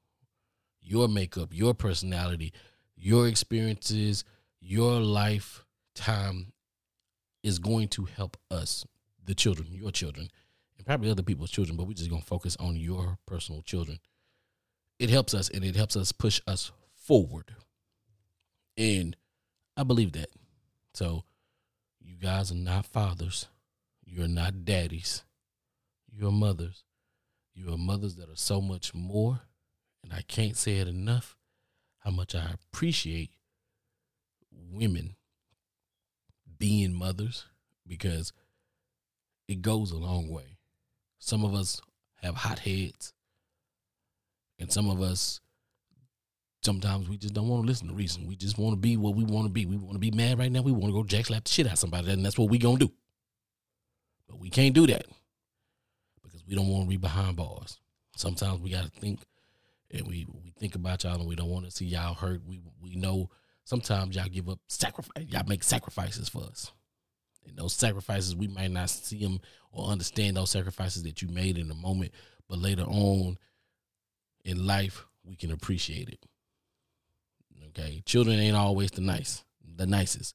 Your 0.80 1.08
makeup, 1.08 1.50
your 1.52 1.74
personality, 1.74 2.52
your 2.96 3.28
experiences, 3.28 4.24
your 4.60 5.00
lifetime 5.00 6.52
is 7.42 7.58
going 7.58 7.88
to 7.88 8.04
help 8.04 8.36
us, 8.50 8.86
the 9.24 9.34
children, 9.34 9.68
your 9.72 9.90
children, 9.90 10.28
and 10.76 10.86
probably 10.86 11.10
other 11.10 11.22
people's 11.22 11.50
children, 11.50 11.76
but 11.76 11.86
we're 11.86 11.94
just 11.94 12.10
gonna 12.10 12.22
focus 12.22 12.56
on 12.60 12.76
your 12.76 13.18
personal 13.26 13.62
children. 13.62 13.98
It 14.98 15.10
helps 15.10 15.32
us 15.34 15.48
and 15.48 15.64
it 15.64 15.76
helps 15.76 15.96
us 15.96 16.12
push 16.12 16.40
us 16.46 16.72
forward. 16.94 17.54
And 18.76 19.16
I 19.76 19.82
believe 19.82 20.12
that. 20.12 20.30
So 20.94 21.24
you 22.00 22.16
guys 22.16 22.52
are 22.52 22.56
not 22.56 22.86
fathers. 22.86 23.46
You're 24.04 24.28
not 24.28 24.64
daddies. 24.64 25.24
You're 26.10 26.32
mothers. 26.32 26.84
You 27.54 27.72
are 27.72 27.78
mothers 27.78 28.16
that 28.16 28.28
are 28.28 28.36
so 28.36 28.60
much 28.60 28.94
more. 28.94 29.40
And 30.02 30.12
I 30.12 30.22
can't 30.22 30.56
say 30.56 30.78
it 30.78 30.88
enough 30.88 31.36
how 31.98 32.10
much 32.10 32.34
I 32.34 32.52
appreciate 32.52 33.30
women 34.70 35.16
being 36.58 36.92
mothers 36.92 37.46
because 37.86 38.32
it 39.48 39.62
goes 39.62 39.90
a 39.90 39.96
long 39.96 40.28
way. 40.28 40.58
Some 41.18 41.44
of 41.44 41.54
us 41.54 41.80
have 42.22 42.36
hot 42.36 42.60
heads, 42.60 43.12
and 44.58 44.72
some 44.72 44.88
of 44.88 45.00
us 45.00 45.40
sometimes 46.62 47.08
we 47.08 47.16
just 47.16 47.34
don't 47.34 47.48
want 47.48 47.62
to 47.62 47.66
listen 47.66 47.88
to 47.88 47.94
reason. 47.94 48.26
We 48.26 48.36
just 48.36 48.58
want 48.58 48.74
to 48.74 48.80
be 48.80 48.96
what 48.96 49.14
we 49.14 49.24
want 49.24 49.46
to 49.46 49.52
be. 49.52 49.66
We 49.66 49.76
want 49.76 49.94
to 49.94 49.98
be 49.98 50.10
mad 50.10 50.38
right 50.38 50.52
now. 50.52 50.62
We 50.62 50.72
want 50.72 50.86
to 50.86 50.92
go 50.92 51.04
jack 51.04 51.26
slap 51.26 51.44
the 51.44 51.50
shit 51.50 51.66
out 51.66 51.74
of 51.74 51.78
somebody, 51.78 52.10
and 52.10 52.24
that's 52.24 52.38
what 52.38 52.50
we 52.50 52.58
gonna 52.58 52.78
do. 52.78 52.92
But 54.28 54.38
we 54.38 54.50
can't 54.50 54.74
do 54.74 54.86
that 54.86 55.06
because 56.22 56.44
we 56.46 56.54
don't 56.54 56.68
want 56.68 56.84
to 56.84 56.88
be 56.88 56.96
behind 56.96 57.36
bars. 57.36 57.78
Sometimes 58.16 58.60
we 58.60 58.70
gotta 58.70 58.90
think, 58.90 59.20
and 59.90 60.06
we 60.06 60.26
we 60.42 60.52
think 60.58 60.74
about 60.74 61.04
y'all, 61.04 61.18
and 61.18 61.26
we 61.26 61.36
don't 61.36 61.50
want 61.50 61.64
to 61.64 61.70
see 61.70 61.86
y'all 61.86 62.14
hurt. 62.14 62.42
We 62.46 62.60
we 62.80 62.94
know 62.94 63.30
sometimes 63.70 64.16
y'all 64.16 64.28
give 64.28 64.48
up 64.48 64.58
sacrifice. 64.66 65.24
Y'all 65.28 65.46
make 65.46 65.62
sacrifices 65.62 66.28
for 66.28 66.42
us. 66.42 66.72
And 67.46 67.56
those 67.56 67.72
sacrifices, 67.72 68.34
we 68.34 68.48
might 68.48 68.72
not 68.72 68.90
see 68.90 69.22
them 69.22 69.40
or 69.72 69.86
understand 69.86 70.36
those 70.36 70.50
sacrifices 70.50 71.04
that 71.04 71.22
you 71.22 71.28
made 71.28 71.56
in 71.56 71.68
the 71.68 71.74
moment, 71.74 72.12
but 72.48 72.58
later 72.58 72.82
on 72.82 73.38
in 74.44 74.66
life, 74.66 75.06
we 75.24 75.36
can 75.36 75.52
appreciate 75.52 76.08
it. 76.08 76.26
Okay, 77.68 78.02
children 78.04 78.40
ain't 78.40 78.56
always 78.56 78.90
the 78.90 79.00
nice, 79.00 79.44
the 79.76 79.86
nicest. 79.86 80.34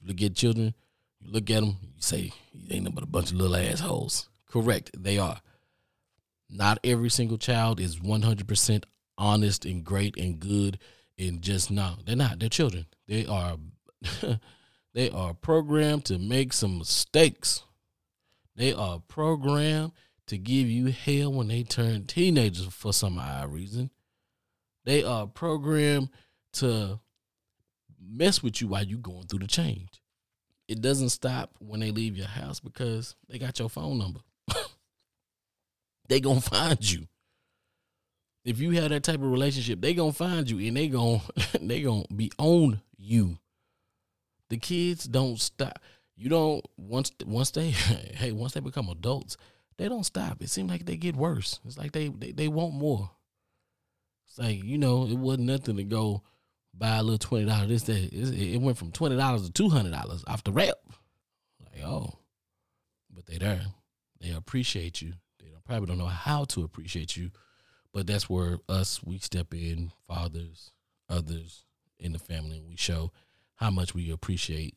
You 0.00 0.08
look 0.08 0.22
at 0.22 0.34
children, 0.34 0.74
you 1.20 1.30
look 1.30 1.50
at 1.50 1.60
them, 1.60 1.76
you 1.82 2.00
say, 2.00 2.32
"You 2.52 2.68
ain't 2.70 2.84
nothing 2.84 2.94
but 2.94 3.04
a 3.04 3.08
bunch 3.08 3.30
of 3.30 3.36
little 3.36 3.56
assholes." 3.56 4.30
Correct, 4.46 4.90
they 4.96 5.18
are. 5.18 5.42
Not 6.48 6.78
every 6.82 7.10
single 7.10 7.36
child 7.36 7.78
is 7.78 8.00
one 8.00 8.22
hundred 8.22 8.48
percent 8.48 8.86
honest 9.18 9.66
and 9.66 9.84
great 9.84 10.16
and 10.16 10.40
good 10.40 10.78
and 11.18 11.42
just 11.42 11.70
no, 11.70 11.94
they're 12.04 12.16
not. 12.16 12.38
They're 12.38 12.48
children. 12.48 12.86
They 13.08 13.26
are. 13.26 13.56
They 14.94 15.10
are 15.10 15.34
programmed 15.34 16.04
to 16.06 16.18
make 16.18 16.52
some 16.52 16.78
mistakes. 16.78 17.64
They 18.54 18.72
are 18.72 19.00
programmed 19.00 19.92
to 20.28 20.38
give 20.38 20.68
you 20.68 20.86
hell 20.86 21.32
when 21.32 21.48
they 21.48 21.64
turn 21.64 22.06
teenagers 22.06 22.66
for 22.72 22.92
some 22.92 23.18
odd 23.18 23.52
reason. 23.52 23.90
They 24.84 25.02
are 25.02 25.26
programmed 25.26 26.10
to 26.54 27.00
mess 28.00 28.42
with 28.42 28.60
you 28.60 28.68
while 28.68 28.84
you 28.84 28.98
going 28.98 29.26
through 29.26 29.40
the 29.40 29.48
change. 29.48 30.00
It 30.68 30.80
doesn't 30.80 31.08
stop 31.08 31.50
when 31.58 31.80
they 31.80 31.90
leave 31.90 32.16
your 32.16 32.28
house 32.28 32.60
because 32.60 33.16
they 33.28 33.38
got 33.38 33.58
your 33.58 33.68
phone 33.68 33.98
number. 33.98 34.20
they 36.08 36.20
gonna 36.20 36.40
find 36.40 36.90
you. 36.90 37.08
If 38.44 38.60
you 38.60 38.72
have 38.72 38.90
that 38.90 39.02
type 39.02 39.16
of 39.16 39.30
relationship, 39.30 39.80
they 39.80 39.94
gonna 39.94 40.12
find 40.12 40.48
you 40.50 40.66
and 40.66 40.76
they 40.76 40.88
gonna 40.88 41.22
they 41.60 41.82
gonna 41.82 42.04
be 42.14 42.30
on 42.38 42.80
you. 42.96 43.38
The 44.50 44.58
kids 44.58 45.04
don't 45.04 45.40
stop. 45.40 45.78
You 46.16 46.28
don't 46.28 46.64
once 46.76 47.10
once 47.24 47.50
they 47.50 47.70
hey 47.70 48.32
once 48.32 48.52
they 48.52 48.60
become 48.60 48.88
adults, 48.88 49.36
they 49.78 49.88
don't 49.88 50.04
stop. 50.04 50.42
It 50.42 50.50
seems 50.50 50.70
like 50.70 50.84
they 50.84 50.96
get 50.96 51.16
worse. 51.16 51.60
It's 51.64 51.78
like 51.78 51.92
they 51.92 52.08
they, 52.08 52.32
they 52.32 52.48
want 52.48 52.74
more. 52.74 53.10
It's 54.28 54.38
like 54.38 54.62
you 54.62 54.78
know 54.78 55.06
it 55.06 55.14
wasn't 55.14 55.46
nothing 55.46 55.76
to 55.76 55.84
go 55.84 56.22
buy 56.72 56.96
a 56.96 57.02
little 57.02 57.18
twenty 57.18 57.46
dollars. 57.46 57.68
This 57.68 57.82
that 57.84 58.12
it 58.12 58.60
went 58.60 58.78
from 58.78 58.92
twenty 58.92 59.16
dollars 59.16 59.46
to 59.46 59.52
two 59.52 59.70
hundred 59.70 59.92
dollars 59.92 60.22
off 60.26 60.44
the 60.44 60.52
rep. 60.52 60.78
Like 61.60 61.84
oh, 61.84 62.10
but 63.10 63.26
they 63.26 63.38
there. 63.38 63.62
They 64.20 64.30
appreciate 64.30 65.02
you. 65.02 65.14
They 65.40 65.50
don't, 65.50 65.64
probably 65.64 65.86
don't 65.86 65.98
know 65.98 66.06
how 66.06 66.44
to 66.44 66.62
appreciate 66.62 67.16
you, 67.16 67.30
but 67.94 68.08
that's 68.08 68.28
where 68.28 68.58
us 68.68 69.00
we 69.04 69.18
step 69.18 69.54
in, 69.54 69.92
fathers, 70.08 70.72
others 71.08 71.64
in 72.00 72.12
the 72.12 72.18
family, 72.18 72.58
and 72.58 72.68
we 72.68 72.76
show 72.76 73.12
how 73.54 73.70
much 73.70 73.94
we 73.94 74.10
appreciate 74.10 74.74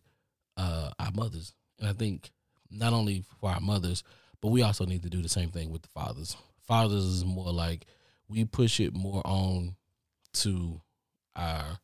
uh, 0.56 0.92
our 1.00 1.12
mothers. 1.14 1.54
And 1.80 1.90
I 1.90 1.94
think 1.94 2.30
not 2.70 2.94
only 2.94 3.24
for 3.42 3.50
our 3.50 3.60
mothers, 3.60 4.04
but 4.40 4.50
we 4.50 4.62
also 4.62 4.86
need 4.86 5.02
to 5.02 5.10
do 5.10 5.24
the 5.24 5.30
same 5.30 5.50
thing 5.50 5.72
with 5.72 5.82
the 5.82 5.90
fathers. 5.90 6.38
Fathers 6.68 7.04
is 7.04 7.26
more 7.26 7.52
like 7.52 7.88
we 8.30 8.46
push 8.46 8.80
it 8.80 8.94
more 8.94 9.24
on 9.26 9.76
to 10.34 10.80
our 11.36 11.80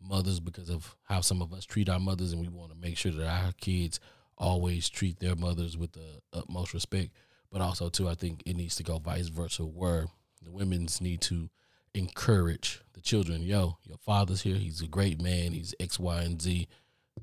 mothers 0.00 0.40
because 0.40 0.70
of 0.70 0.96
how 1.02 1.20
some 1.20 1.42
of 1.42 1.52
us 1.52 1.66
treat 1.66 1.90
our 1.90 2.00
mothers, 2.00 2.32
and 2.32 2.40
we 2.40 2.48
want 2.48 2.72
to 2.72 2.78
make 2.78 2.96
sure 2.96 3.12
that 3.12 3.28
our 3.28 3.52
kids 3.60 4.00
always 4.38 4.88
treat 4.88 5.20
their 5.20 5.36
mothers 5.36 5.76
with 5.76 5.92
the 5.92 6.22
utmost 6.32 6.72
respect. 6.72 7.10
But 7.52 7.60
also, 7.60 7.90
too, 7.90 8.08
I 8.08 8.14
think 8.14 8.42
it 8.46 8.56
needs 8.56 8.76
to 8.76 8.82
go 8.82 8.98
vice 8.98 9.28
versa, 9.28 9.62
where 9.62 10.06
the 10.44 10.52
women's 10.52 11.00
need 11.00 11.20
to 11.22 11.48
encourage 11.94 12.80
the 12.92 13.00
children. 13.00 13.42
Yo, 13.42 13.78
your 13.84 13.98
father's 13.98 14.42
here. 14.42 14.56
He's 14.56 14.82
a 14.82 14.86
great 14.86 15.20
man. 15.20 15.52
He's 15.52 15.74
X, 15.80 15.98
Y, 15.98 16.22
and 16.22 16.40
Z. 16.40 16.68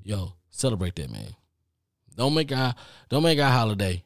Yo, 0.02 0.32
celebrate 0.50 0.96
that 0.96 1.10
man. 1.10 1.36
Don't 2.14 2.34
make 2.34 2.52
our 2.52 2.74
don't 3.08 3.22
make 3.22 3.38
our 3.38 3.50
holiday. 3.50 4.02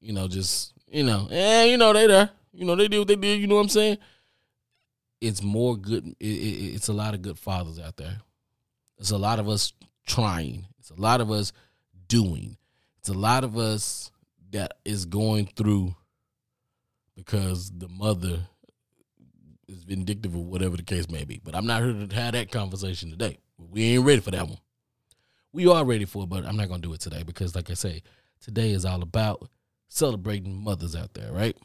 You 0.00 0.12
know, 0.12 0.28
just 0.28 0.72
you 0.86 1.02
know, 1.02 1.28
eh, 1.30 1.64
you 1.64 1.76
know 1.76 1.92
they 1.92 2.06
there. 2.06 2.30
You 2.52 2.64
know 2.64 2.76
they 2.76 2.88
did 2.88 2.98
what 2.98 3.08
they 3.08 3.16
did. 3.16 3.40
You 3.40 3.46
know 3.46 3.56
what 3.56 3.62
I'm 3.62 3.68
saying? 3.68 3.98
It's 5.20 5.42
more 5.42 5.76
good. 5.76 6.06
It, 6.20 6.26
it, 6.26 6.74
it's 6.74 6.88
a 6.88 6.92
lot 6.92 7.14
of 7.14 7.22
good 7.22 7.38
fathers 7.38 7.78
out 7.78 7.96
there. 7.96 8.20
It's 8.98 9.10
a 9.10 9.18
lot 9.18 9.38
of 9.38 9.48
us 9.48 9.72
trying. 10.06 10.66
It's 10.78 10.90
a 10.90 11.00
lot 11.00 11.20
of 11.20 11.30
us 11.30 11.52
doing. 12.06 12.56
It's 12.98 13.08
a 13.08 13.14
lot 13.14 13.44
of 13.44 13.56
us 13.56 14.10
that 14.50 14.74
is 14.84 15.04
going 15.04 15.46
through 15.46 15.94
because 17.14 17.70
the 17.70 17.88
mother 17.88 18.46
is 19.68 19.84
vindictive 19.84 20.34
or 20.34 20.44
whatever 20.44 20.76
the 20.76 20.82
case 20.82 21.08
may 21.08 21.24
be. 21.24 21.40
But 21.42 21.54
I'm 21.54 21.66
not 21.66 21.82
here 21.82 22.06
to 22.06 22.14
have 22.14 22.32
that 22.32 22.50
conversation 22.50 23.10
today. 23.10 23.38
We 23.58 23.84
ain't 23.84 24.04
ready 24.04 24.20
for 24.20 24.30
that 24.30 24.46
one. 24.48 24.58
We 25.52 25.66
are 25.68 25.84
ready 25.84 26.04
for 26.04 26.24
it, 26.24 26.28
but 26.28 26.44
I'm 26.44 26.56
not 26.56 26.68
gonna 26.68 26.82
do 26.82 26.92
it 26.92 27.00
today 27.00 27.22
because, 27.22 27.54
like 27.54 27.70
I 27.70 27.74
say, 27.74 28.02
today 28.40 28.70
is 28.70 28.84
all 28.84 29.02
about 29.02 29.48
celebrating 29.88 30.62
mothers 30.62 30.94
out 30.94 31.14
there, 31.14 31.32
right? 31.32 31.56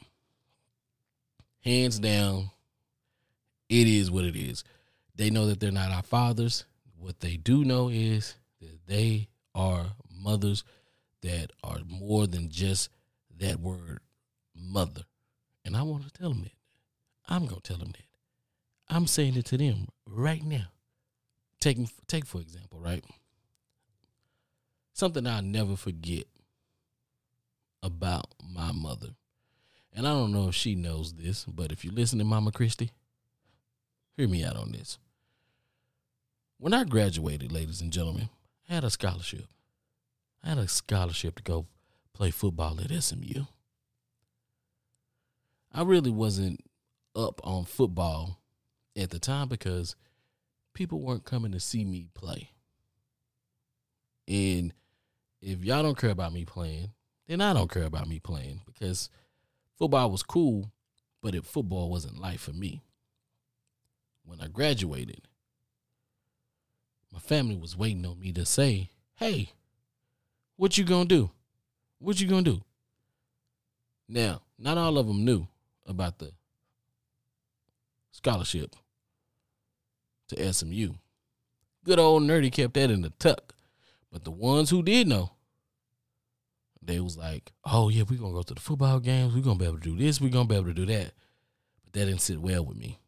Hands 1.60 1.98
down, 1.98 2.50
it 3.68 3.86
is 3.86 4.10
what 4.10 4.24
it 4.24 4.36
is. 4.36 4.64
They 5.14 5.30
know 5.30 5.46
that 5.46 5.60
they're 5.60 5.70
not 5.70 5.92
our 5.92 6.02
fathers. 6.02 6.64
What 6.98 7.20
they 7.20 7.36
do 7.36 7.64
know 7.64 7.88
is 7.88 8.34
that 8.60 8.86
they 8.86 9.28
are 9.54 9.86
mothers 10.10 10.64
that 11.22 11.52
are 11.62 11.78
more 11.86 12.26
than 12.26 12.50
just 12.50 12.88
that 13.38 13.60
word 13.60 14.00
mother. 14.54 15.02
And 15.64 15.76
I 15.76 15.82
want 15.82 16.04
to 16.04 16.10
tell 16.10 16.30
them 16.30 16.42
that. 16.42 16.52
I'm 17.28 17.46
gonna 17.46 17.60
tell 17.60 17.78
them 17.78 17.92
that. 17.92 18.04
I'm 18.88 19.06
saying 19.06 19.36
it 19.36 19.46
to 19.46 19.58
them 19.58 19.88
right 20.06 20.44
now. 20.44 20.66
Take 21.60 21.78
take 22.06 22.26
for 22.26 22.40
example, 22.40 22.78
right? 22.78 23.04
Something 24.92 25.26
I'll 25.26 25.42
never 25.42 25.76
forget 25.76 26.26
about 27.82 28.26
my 28.42 28.72
mother. 28.72 29.08
And 29.92 30.06
I 30.06 30.10
don't 30.10 30.32
know 30.32 30.48
if 30.48 30.54
she 30.54 30.74
knows 30.74 31.14
this, 31.14 31.44
but 31.44 31.70
if 31.70 31.84
you 31.84 31.92
listen 31.92 32.18
to 32.18 32.24
Mama 32.24 32.50
Christie, 32.50 32.90
hear 34.16 34.28
me 34.28 34.44
out 34.44 34.56
on 34.56 34.72
this. 34.72 34.98
When 36.58 36.74
I 36.74 36.84
graduated, 36.84 37.52
ladies 37.52 37.80
and 37.80 37.92
gentlemen, 37.92 38.28
I 38.68 38.74
had 38.74 38.84
a 38.84 38.90
scholarship. 38.90 39.46
I 40.42 40.50
had 40.50 40.58
a 40.58 40.68
scholarship 40.68 41.36
to 41.36 41.42
go 41.42 41.66
play 42.12 42.30
football 42.30 42.78
at 42.80 42.90
SMU. 43.02 43.44
I 45.72 45.82
really 45.82 46.10
wasn't 46.10 46.60
up 47.14 47.40
on 47.44 47.64
football 47.64 48.40
at 48.96 49.10
the 49.10 49.18
time 49.18 49.48
because 49.48 49.96
people 50.74 51.00
weren't 51.00 51.24
coming 51.24 51.52
to 51.52 51.60
see 51.60 51.84
me 51.84 52.08
play. 52.14 52.50
And 54.26 54.72
if 55.40 55.64
y'all 55.64 55.82
don't 55.82 55.98
care 55.98 56.10
about 56.10 56.32
me 56.32 56.44
playing, 56.44 56.90
then 57.26 57.40
I 57.40 57.52
don't 57.52 57.70
care 57.70 57.84
about 57.84 58.08
me 58.08 58.18
playing 58.18 58.62
because 58.66 59.10
football 59.78 60.10
was 60.10 60.22
cool, 60.22 60.72
but 61.22 61.34
if 61.34 61.44
football 61.44 61.90
wasn't 61.90 62.20
life 62.20 62.40
for 62.40 62.52
me. 62.52 62.82
When 64.24 64.40
I 64.40 64.48
graduated, 64.48 65.28
my 67.12 67.18
family 67.18 67.56
was 67.56 67.76
waiting 67.76 68.06
on 68.06 68.18
me 68.18 68.32
to 68.32 68.46
say, 68.46 68.90
"Hey, 69.16 69.52
what 70.56 70.78
you 70.78 70.84
going 70.84 71.08
to 71.08 71.14
do? 71.14 71.30
What 71.98 72.20
you 72.20 72.26
going 72.26 72.44
to 72.44 72.50
do?" 72.52 72.64
Now, 74.08 74.42
not 74.58 74.78
all 74.78 74.96
of 74.96 75.06
them 75.06 75.24
knew 75.24 75.46
about 75.86 76.18
the 76.18 76.32
scholarship 78.14 78.76
to 80.28 80.52
SMU. 80.52 80.92
Good 81.84 81.98
old 81.98 82.22
nerdy 82.22 82.50
kept 82.50 82.74
that 82.74 82.90
in 82.90 83.02
the 83.02 83.10
tuck. 83.10 83.54
But 84.10 84.24
the 84.24 84.30
ones 84.30 84.70
who 84.70 84.82
did 84.82 85.08
know, 85.08 85.32
they 86.80 87.00
was 87.00 87.18
like, 87.18 87.50
oh 87.64 87.88
yeah, 87.88 88.04
we're 88.08 88.20
gonna 88.20 88.32
go 88.32 88.42
to 88.42 88.54
the 88.54 88.60
football 88.60 89.00
games, 89.00 89.34
we're 89.34 89.42
gonna 89.42 89.58
be 89.58 89.64
able 89.66 89.78
to 89.78 89.82
do 89.82 89.96
this, 89.96 90.20
we're 90.20 90.30
gonna 90.30 90.48
be 90.48 90.54
able 90.54 90.66
to 90.66 90.74
do 90.74 90.86
that. 90.86 91.12
But 91.84 91.92
that 91.94 92.06
didn't 92.06 92.20
sit 92.20 92.38
well 92.38 92.64
with 92.64 92.76
me. 92.76 93.00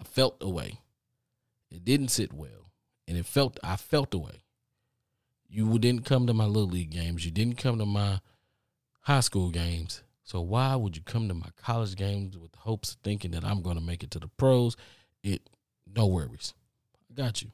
I 0.00 0.04
felt 0.04 0.38
away. 0.40 0.80
It 1.70 1.84
didn't 1.84 2.08
sit 2.08 2.32
well. 2.32 2.72
And 3.06 3.18
it 3.18 3.26
felt 3.26 3.58
I 3.62 3.76
felt 3.76 4.14
away. 4.14 4.42
You 5.50 5.78
didn't 5.78 6.06
come 6.06 6.26
to 6.26 6.34
my 6.34 6.46
little 6.46 6.68
league 6.70 6.90
games. 6.90 7.24
You 7.24 7.30
didn't 7.30 7.58
come 7.58 7.78
to 7.78 7.86
my 7.86 8.20
high 9.02 9.20
school 9.20 9.50
games. 9.50 10.02
So 10.28 10.42
why 10.42 10.76
would 10.76 10.94
you 10.94 11.00
come 11.02 11.26
to 11.28 11.32
my 11.32 11.48
college 11.56 11.96
games 11.96 12.36
with 12.36 12.54
hopes 12.54 12.92
of 12.92 12.98
thinking 12.98 13.30
that 13.30 13.46
I'm 13.46 13.62
going 13.62 13.78
to 13.78 13.82
make 13.82 14.02
it 14.02 14.10
to 14.10 14.18
the 14.18 14.28
pros? 14.28 14.76
It 15.22 15.40
no 15.96 16.06
worries. 16.06 16.52
I 17.10 17.14
got 17.14 17.40
you. 17.40 17.50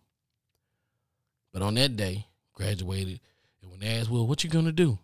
But 1.53 1.63
on 1.63 1.75
that 1.75 1.97
day, 1.97 2.27
graduated. 2.53 3.21
And 3.63 3.71
when 3.71 3.79
they 3.79 3.87
asked, 3.87 4.11
well, 4.11 4.27
what 4.27 4.43
you 4.43 4.51
gonna 4.51 4.73
do? 4.73 4.99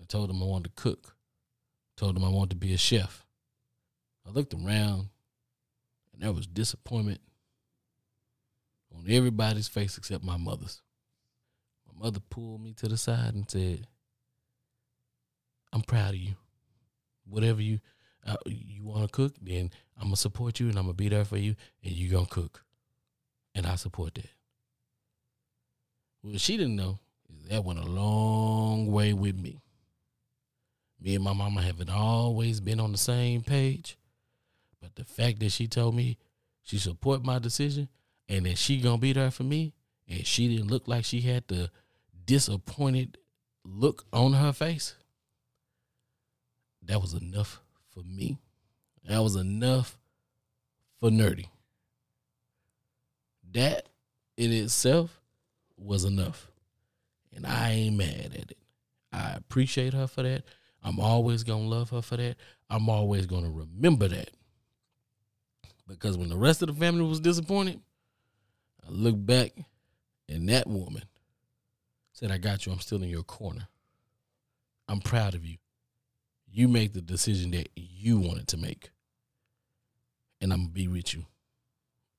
I 0.00 0.04
told 0.06 0.30
them 0.30 0.42
I 0.42 0.46
wanted 0.46 0.74
to 0.76 0.82
cook. 0.82 1.14
Told 1.96 2.16
them 2.16 2.24
I 2.24 2.28
wanted 2.28 2.50
to 2.50 2.56
be 2.56 2.74
a 2.74 2.76
chef. 2.76 3.24
I 4.26 4.30
looked 4.30 4.52
around 4.52 5.10
and 6.12 6.22
there 6.22 6.32
was 6.32 6.48
disappointment 6.48 7.20
on 8.92 9.04
everybody's 9.08 9.68
face 9.68 9.96
except 9.96 10.24
my 10.24 10.38
mother's. 10.38 10.82
My 11.86 12.06
mother 12.06 12.18
pulled 12.18 12.64
me 12.64 12.72
to 12.78 12.88
the 12.88 12.96
side 12.96 13.34
and 13.34 13.48
said, 13.48 13.86
I'm 15.74 15.82
proud 15.82 16.10
of 16.10 16.20
you. 16.20 16.34
Whatever 17.26 17.60
you 17.60 17.80
uh, 18.24 18.36
you 18.46 18.84
want 18.84 19.02
to 19.02 19.08
cook, 19.08 19.34
then 19.42 19.70
I'm 19.98 20.04
gonna 20.04 20.16
support 20.16 20.60
you 20.60 20.68
and 20.68 20.78
I'm 20.78 20.84
gonna 20.84 20.94
be 20.94 21.08
there 21.08 21.24
for 21.24 21.36
you, 21.36 21.56
and 21.82 21.92
you 21.92 22.08
gonna 22.08 22.26
cook, 22.26 22.62
and 23.54 23.66
I 23.66 23.74
support 23.74 24.14
that. 24.14 24.30
What 26.22 26.40
she 26.40 26.56
didn't 26.56 26.76
know 26.76 27.00
that 27.50 27.64
went 27.64 27.80
a 27.80 27.84
long 27.84 28.90
way 28.90 29.12
with 29.12 29.36
me. 29.36 29.60
Me 31.00 31.16
and 31.16 31.24
my 31.24 31.34
mama 31.34 31.60
haven't 31.60 31.90
always 31.90 32.60
been 32.60 32.80
on 32.80 32.92
the 32.92 32.98
same 32.98 33.42
page, 33.42 33.98
but 34.80 34.94
the 34.94 35.04
fact 35.04 35.40
that 35.40 35.50
she 35.50 35.66
told 35.66 35.94
me 35.94 36.16
she 36.62 36.78
support 36.78 37.22
my 37.22 37.38
decision 37.38 37.88
and 38.28 38.46
that 38.46 38.56
she 38.56 38.80
gonna 38.80 38.96
be 38.96 39.12
there 39.12 39.30
for 39.30 39.42
me, 39.42 39.74
and 40.08 40.24
she 40.24 40.48
didn't 40.48 40.70
look 40.70 40.86
like 40.86 41.04
she 41.04 41.20
had 41.20 41.48
the 41.48 41.68
disappointed 42.24 43.18
look 43.64 44.04
on 44.12 44.34
her 44.34 44.52
face, 44.52 44.94
that 46.86 47.00
was 47.00 47.14
enough 47.14 47.60
for 47.90 48.00
me. 48.00 48.38
That 49.08 49.22
was 49.22 49.36
enough 49.36 49.98
for 51.00 51.10
nerdy. 51.10 51.48
That 53.52 53.88
in 54.36 54.52
itself 54.52 55.20
was 55.76 56.04
enough. 56.04 56.50
And 57.34 57.46
I 57.46 57.70
ain't 57.70 57.96
mad 57.96 58.32
at 58.34 58.50
it. 58.50 58.58
I 59.12 59.32
appreciate 59.32 59.92
her 59.92 60.06
for 60.06 60.22
that. 60.22 60.44
I'm 60.82 61.00
always 61.00 61.44
going 61.44 61.62
to 61.64 61.68
love 61.68 61.90
her 61.90 62.02
for 62.02 62.16
that. 62.16 62.36
I'm 62.68 62.88
always 62.88 63.26
going 63.26 63.44
to 63.44 63.50
remember 63.50 64.08
that. 64.08 64.30
Because 65.86 66.16
when 66.16 66.28
the 66.28 66.36
rest 66.36 66.62
of 66.62 66.68
the 66.68 66.74
family 66.74 67.04
was 67.04 67.20
disappointed, 67.20 67.80
I 68.86 68.90
look 68.90 69.16
back 69.18 69.52
and 70.28 70.48
that 70.48 70.66
woman 70.66 71.04
said, 72.12 72.30
I 72.30 72.38
got 72.38 72.64
you. 72.66 72.72
I'm 72.72 72.80
still 72.80 73.02
in 73.02 73.08
your 73.08 73.22
corner. 73.22 73.68
I'm 74.88 75.00
proud 75.00 75.34
of 75.34 75.44
you. 75.44 75.56
You 76.50 76.68
make 76.68 76.92
the 76.92 77.00
decision 77.00 77.50
that 77.52 77.68
you 77.74 78.18
wanted 78.18 78.48
to 78.48 78.56
make. 78.56 78.90
And 80.40 80.52
I'm 80.52 80.66
to 80.66 80.70
be 80.70 80.88
with 80.88 81.14
you. 81.14 81.24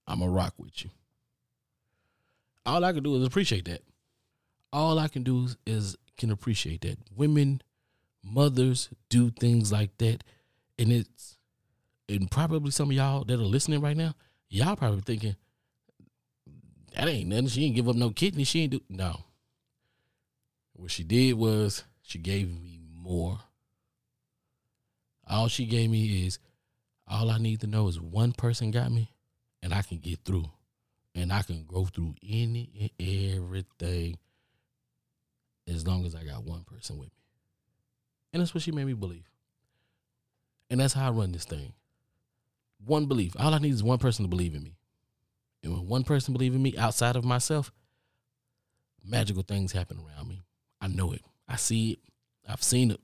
I'm 0.07 0.19
to 0.19 0.27
rock 0.27 0.53
with 0.57 0.83
you. 0.83 0.89
All 2.65 2.83
I 2.83 2.93
can 2.93 3.03
do 3.03 3.15
is 3.15 3.25
appreciate 3.25 3.65
that. 3.65 3.81
All 4.73 4.99
I 4.99 5.07
can 5.07 5.23
do 5.23 5.45
is, 5.45 5.57
is 5.65 5.95
can 6.17 6.31
appreciate 6.31 6.81
that. 6.81 6.97
Women, 7.15 7.61
mothers 8.23 8.89
do 9.09 9.29
things 9.29 9.71
like 9.71 9.97
that. 9.99 10.23
And 10.77 10.91
it's, 10.91 11.37
and 12.09 12.29
probably 12.29 12.71
some 12.71 12.89
of 12.89 12.95
y'all 12.95 13.23
that 13.23 13.39
are 13.39 13.43
listening 13.43 13.81
right 13.81 13.95
now, 13.95 14.15
y'all 14.49 14.75
probably 14.75 15.01
thinking, 15.01 15.35
that 16.95 17.07
ain't 17.07 17.29
nothing. 17.29 17.47
She 17.47 17.65
ain't 17.65 17.75
give 17.75 17.89
up 17.89 17.95
no 17.95 18.09
kidney. 18.09 18.43
She 18.43 18.61
ain't 18.61 18.71
do 18.71 18.81
no. 18.89 19.25
What 20.73 20.91
she 20.91 21.03
did 21.03 21.33
was 21.33 21.83
she 22.01 22.19
gave 22.19 22.47
me 22.49 22.79
more 22.93 23.39
all 25.27 25.47
she 25.47 25.65
gave 25.65 25.89
me 25.89 26.25
is 26.25 26.39
all 27.07 27.29
I 27.29 27.37
need 27.37 27.61
to 27.61 27.67
know 27.67 27.87
is 27.87 27.99
one 27.99 28.31
person 28.31 28.71
got 28.71 28.91
me 28.91 29.11
and 29.61 29.73
I 29.73 29.81
can 29.81 29.97
get 29.97 30.19
through. 30.25 30.45
And 31.13 31.31
I 31.31 31.43
can 31.43 31.63
go 31.65 31.85
through 31.85 32.15
any 32.27 32.91
and 32.99 33.35
everything 33.37 34.17
as 35.67 35.87
long 35.87 36.05
as 36.05 36.13
I 36.13 36.23
got 36.23 36.43
one 36.43 36.63
person 36.63 36.97
with 36.97 37.07
me. 37.07 37.23
And 38.33 38.41
that's 38.41 38.53
what 38.53 38.63
she 38.63 38.71
made 38.71 38.85
me 38.85 38.93
believe. 38.93 39.29
And 40.69 40.79
that's 40.79 40.93
how 40.93 41.07
I 41.07 41.11
run 41.11 41.31
this 41.31 41.45
thing. 41.45 41.73
One 42.85 43.05
belief. 43.05 43.33
All 43.39 43.53
I 43.53 43.59
need 43.59 43.73
is 43.73 43.81
one 43.81 43.97
person 43.97 44.25
to 44.25 44.29
believe 44.29 44.55
in 44.55 44.63
me. 44.63 44.75
And 45.63 45.73
when 45.73 45.87
one 45.87 46.03
person 46.03 46.33
believes 46.33 46.55
in 46.55 46.61
me 46.61 46.77
outside 46.77 47.15
of 47.15 47.23
myself, 47.23 47.71
magical 49.03 49.43
things 49.43 49.71
happen 49.71 49.97
around 49.97 50.27
me. 50.27 50.43
I 50.81 50.87
know 50.87 51.13
it. 51.13 51.21
I 51.47 51.55
see 51.55 51.91
it. 51.91 51.99
I've 52.47 52.61
seen 52.61 52.91
it. 52.91 52.99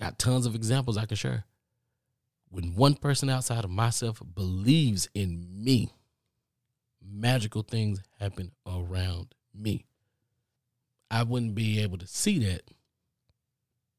Got 0.00 0.18
tons 0.18 0.46
of 0.46 0.54
examples 0.54 0.96
I 0.96 1.06
can 1.06 1.16
share. 1.16 1.44
When 2.50 2.74
one 2.74 2.94
person 2.94 3.28
outside 3.28 3.64
of 3.64 3.70
myself 3.70 4.22
believes 4.34 5.08
in 5.14 5.46
me, 5.52 5.92
magical 7.02 7.62
things 7.62 8.02
happen 8.18 8.52
around 8.66 9.34
me. 9.54 9.84
I 11.10 11.22
wouldn't 11.22 11.54
be 11.54 11.80
able 11.80 11.98
to 11.98 12.06
see 12.06 12.38
that 12.40 12.62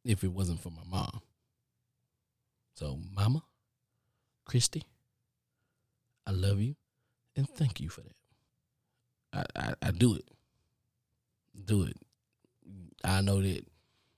if 0.05 0.23
it 0.23 0.31
wasn't 0.31 0.61
for 0.61 0.69
my 0.69 0.83
mom. 0.89 1.21
So, 2.75 2.99
Mama, 3.13 3.43
Christy, 4.45 4.83
I 6.25 6.31
love 6.31 6.61
you 6.61 6.75
and 7.35 7.47
thank 7.49 7.81
you 7.81 7.89
for 7.89 8.01
that. 8.01 8.15
I, 9.33 9.43
I, 9.59 9.73
I 9.87 9.91
do 9.91 10.15
it. 10.15 10.25
Do 11.65 11.83
it. 11.83 11.97
I 13.03 13.21
know 13.21 13.41
that 13.41 13.65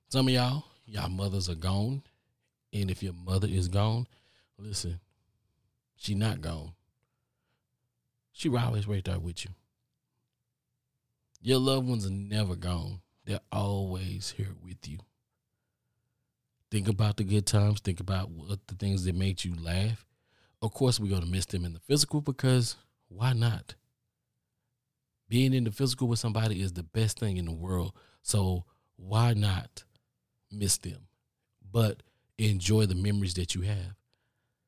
some 0.09 0.27
of 0.27 0.33
y'all 0.33 0.63
y'all 0.91 1.09
mothers 1.09 1.49
are 1.49 1.55
gone. 1.55 2.03
And 2.73 2.91
if 2.91 3.01
your 3.01 3.13
mother 3.13 3.47
is 3.49 3.67
gone, 3.67 4.07
listen, 4.57 4.99
she 5.95 6.15
not 6.15 6.41
gone. 6.41 6.73
She 8.33 8.49
always 8.55 8.87
right 8.87 9.03
there 9.03 9.19
with 9.19 9.45
you. 9.45 9.51
Your 11.41 11.59
loved 11.59 11.87
ones 11.87 12.05
are 12.05 12.11
never 12.11 12.55
gone. 12.55 13.01
They're 13.25 13.39
always 13.51 14.33
here 14.37 14.55
with 14.63 14.87
you. 14.87 14.99
Think 16.69 16.87
about 16.87 17.17
the 17.17 17.23
good 17.23 17.45
times. 17.45 17.81
Think 17.81 17.99
about 17.99 18.29
what 18.29 18.59
the 18.67 18.75
things 18.75 19.03
that 19.05 19.15
made 19.15 19.43
you 19.43 19.55
laugh. 19.55 20.05
Of 20.61 20.73
course, 20.73 20.99
we're 20.99 21.19
to 21.19 21.25
miss 21.25 21.45
them 21.45 21.65
in 21.65 21.73
the 21.73 21.79
physical 21.79 22.21
because 22.21 22.75
why 23.09 23.33
not? 23.33 23.75
Being 25.27 25.53
in 25.53 25.63
the 25.63 25.71
physical 25.71 26.07
with 26.07 26.19
somebody 26.19 26.61
is 26.61 26.73
the 26.73 26.83
best 26.83 27.19
thing 27.19 27.37
in 27.37 27.45
the 27.45 27.51
world. 27.51 27.93
So 28.21 28.65
why 28.95 29.33
not 29.33 29.83
miss 30.51 30.77
them, 30.77 31.07
but 31.71 32.03
enjoy 32.37 32.85
the 32.85 32.95
memories 32.95 33.35
that 33.35 33.55
you 33.55 33.61
have. 33.61 33.95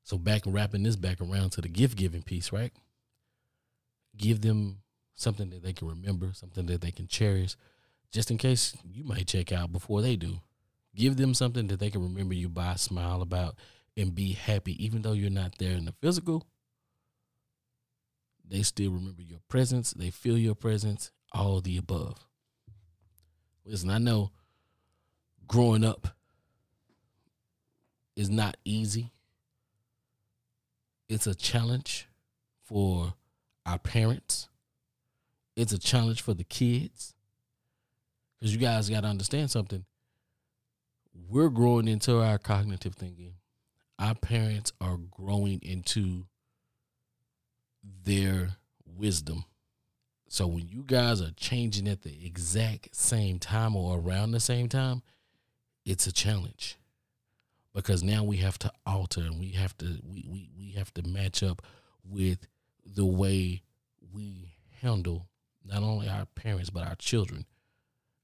So 0.03 0.17
back 0.17 0.45
and 0.45 0.53
wrapping 0.53 0.83
this 0.83 0.95
back 0.95 1.21
around 1.21 1.51
to 1.51 1.61
the 1.61 1.69
gift 1.69 1.97
giving 1.97 2.23
piece, 2.23 2.51
right? 2.51 2.73
Give 4.17 4.41
them 4.41 4.79
something 5.15 5.49
that 5.49 5.63
they 5.63 5.73
can 5.73 5.87
remember, 5.87 6.31
something 6.33 6.65
that 6.67 6.81
they 6.81 6.91
can 6.91 7.07
cherish, 7.07 7.55
just 8.11 8.29
in 8.29 8.37
case 8.37 8.75
you 8.83 9.03
might 9.03 9.27
check 9.27 9.51
out 9.51 9.71
before 9.71 10.01
they 10.01 10.15
do. 10.15 10.41
Give 10.95 11.17
them 11.17 11.33
something 11.33 11.67
that 11.67 11.79
they 11.79 11.89
can 11.89 12.03
remember 12.03 12.35
you 12.35 12.49
by, 12.49 12.75
smile 12.75 13.21
about, 13.21 13.55
and 13.97 14.13
be 14.13 14.33
happy, 14.33 14.83
even 14.83 15.01
though 15.01 15.13
you're 15.13 15.29
not 15.29 15.57
there 15.57 15.71
in 15.71 15.85
the 15.85 15.93
physical. 16.01 16.45
They 18.47 18.61
still 18.61 18.91
remember 18.91 19.21
your 19.21 19.39
presence. 19.47 19.91
They 19.91 20.09
feel 20.09 20.37
your 20.37 20.55
presence. 20.55 21.11
All 21.31 21.61
the 21.61 21.77
above. 21.77 22.27
Listen, 23.65 23.89
I 23.89 23.97
know 23.97 24.31
growing 25.47 25.83
up 25.83 26.07
is 28.15 28.29
not 28.29 28.57
easy. 28.63 29.11
It's 31.09 31.27
a 31.27 31.35
challenge 31.35 32.07
for 32.63 33.13
our 33.65 33.79
parents. 33.79 34.49
It's 35.55 35.73
a 35.73 35.79
challenge 35.79 36.21
for 36.21 36.33
the 36.33 36.43
kids. 36.43 37.13
Because 38.39 38.53
you 38.53 38.59
guys 38.59 38.89
got 38.89 39.01
to 39.01 39.07
understand 39.07 39.51
something. 39.51 39.85
We're 41.29 41.49
growing 41.49 41.87
into 41.87 42.19
our 42.21 42.37
cognitive 42.37 42.95
thinking. 42.95 43.35
Our 43.99 44.15
parents 44.15 44.73
are 44.81 44.97
growing 44.97 45.59
into 45.61 46.25
their 48.03 48.57
wisdom. 48.85 49.45
So 50.27 50.47
when 50.47 50.67
you 50.67 50.83
guys 50.83 51.21
are 51.21 51.31
changing 51.37 51.87
at 51.87 52.01
the 52.01 52.25
exact 52.25 52.95
same 52.95 53.37
time 53.37 53.75
or 53.75 53.99
around 53.99 54.31
the 54.31 54.39
same 54.39 54.67
time, 54.67 55.03
it's 55.85 56.07
a 56.07 56.11
challenge. 56.11 56.77
Because 57.73 58.03
now 58.03 58.23
we 58.23 58.37
have 58.37 58.59
to 58.59 58.71
alter 58.85 59.21
and 59.21 59.39
we 59.39 59.49
have 59.49 59.75
to 59.79 59.99
we, 60.03 60.25
we, 60.29 60.49
we 60.55 60.71
have 60.73 60.93
to 60.93 61.07
match 61.07 61.41
up 61.41 61.63
with 62.03 62.45
the 62.85 63.05
way 63.05 63.63
we 64.13 64.53
handle 64.81 65.27
not 65.65 65.81
only 65.81 66.07
our 66.07 66.25
parents 66.35 66.69
but 66.69 66.85
our 66.87 66.95
children. 66.95 67.45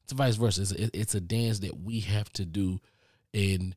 It's 0.03 0.13
vice 0.13 0.35
versa. 0.35 0.61
It's, 0.61 0.91
it's 0.93 1.15
a 1.15 1.21
dance 1.21 1.59
that 1.59 1.79
we 1.79 2.01
have 2.01 2.31
to 2.33 2.45
do. 2.45 2.79
And 3.33 3.75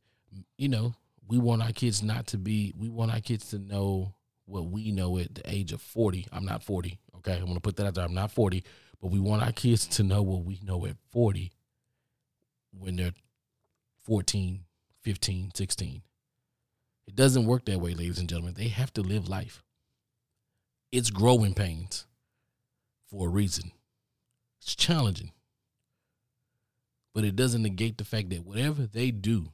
you 0.58 0.68
know 0.68 0.94
we 1.28 1.38
want 1.38 1.62
our 1.62 1.72
kids 1.72 2.02
not 2.02 2.26
to 2.28 2.38
be 2.38 2.74
we 2.78 2.88
want 2.88 3.12
our 3.12 3.20
kids 3.20 3.50
to 3.50 3.58
know 3.58 4.14
what 4.44 4.66
we 4.66 4.90
know 4.90 5.18
at 5.18 5.34
the 5.34 5.42
age 5.46 5.72
of 5.72 5.80
40 5.80 6.26
i'm 6.32 6.44
not 6.44 6.62
40 6.62 6.98
okay? 7.18 7.38
I'm 7.38 7.46
gonna 7.46 7.60
put 7.60 7.76
that 7.76 7.86
out 7.86 7.94
there. 7.94 8.04
I'm 8.04 8.14
not 8.14 8.32
40 8.32 8.64
but 9.00 9.10
we 9.10 9.20
want 9.20 9.42
our 9.42 9.52
kids 9.52 9.86
to 9.88 10.02
know 10.02 10.22
what 10.22 10.44
we 10.44 10.60
know 10.62 10.84
at 10.86 10.96
40 11.10 11.52
when 12.78 12.96
they're 12.96 13.12
14, 14.04 14.64
15, 15.02 15.50
16. 15.54 16.02
It 17.06 17.16
doesn't 17.16 17.46
work 17.46 17.64
that 17.66 17.80
way, 17.80 17.94
ladies 17.94 18.18
and 18.18 18.28
gentlemen. 18.28 18.54
They 18.54 18.68
have 18.68 18.92
to 18.94 19.02
live 19.02 19.28
life. 19.28 19.62
It's 20.90 21.10
growing 21.10 21.54
pains 21.54 22.06
for 23.08 23.26
a 23.26 23.30
reason. 23.30 23.72
It's 24.60 24.74
challenging. 24.74 25.32
But 27.14 27.24
it 27.24 27.36
doesn't 27.36 27.62
negate 27.62 27.98
the 27.98 28.04
fact 28.04 28.30
that 28.30 28.44
whatever 28.44 28.86
they 28.86 29.10
do, 29.10 29.52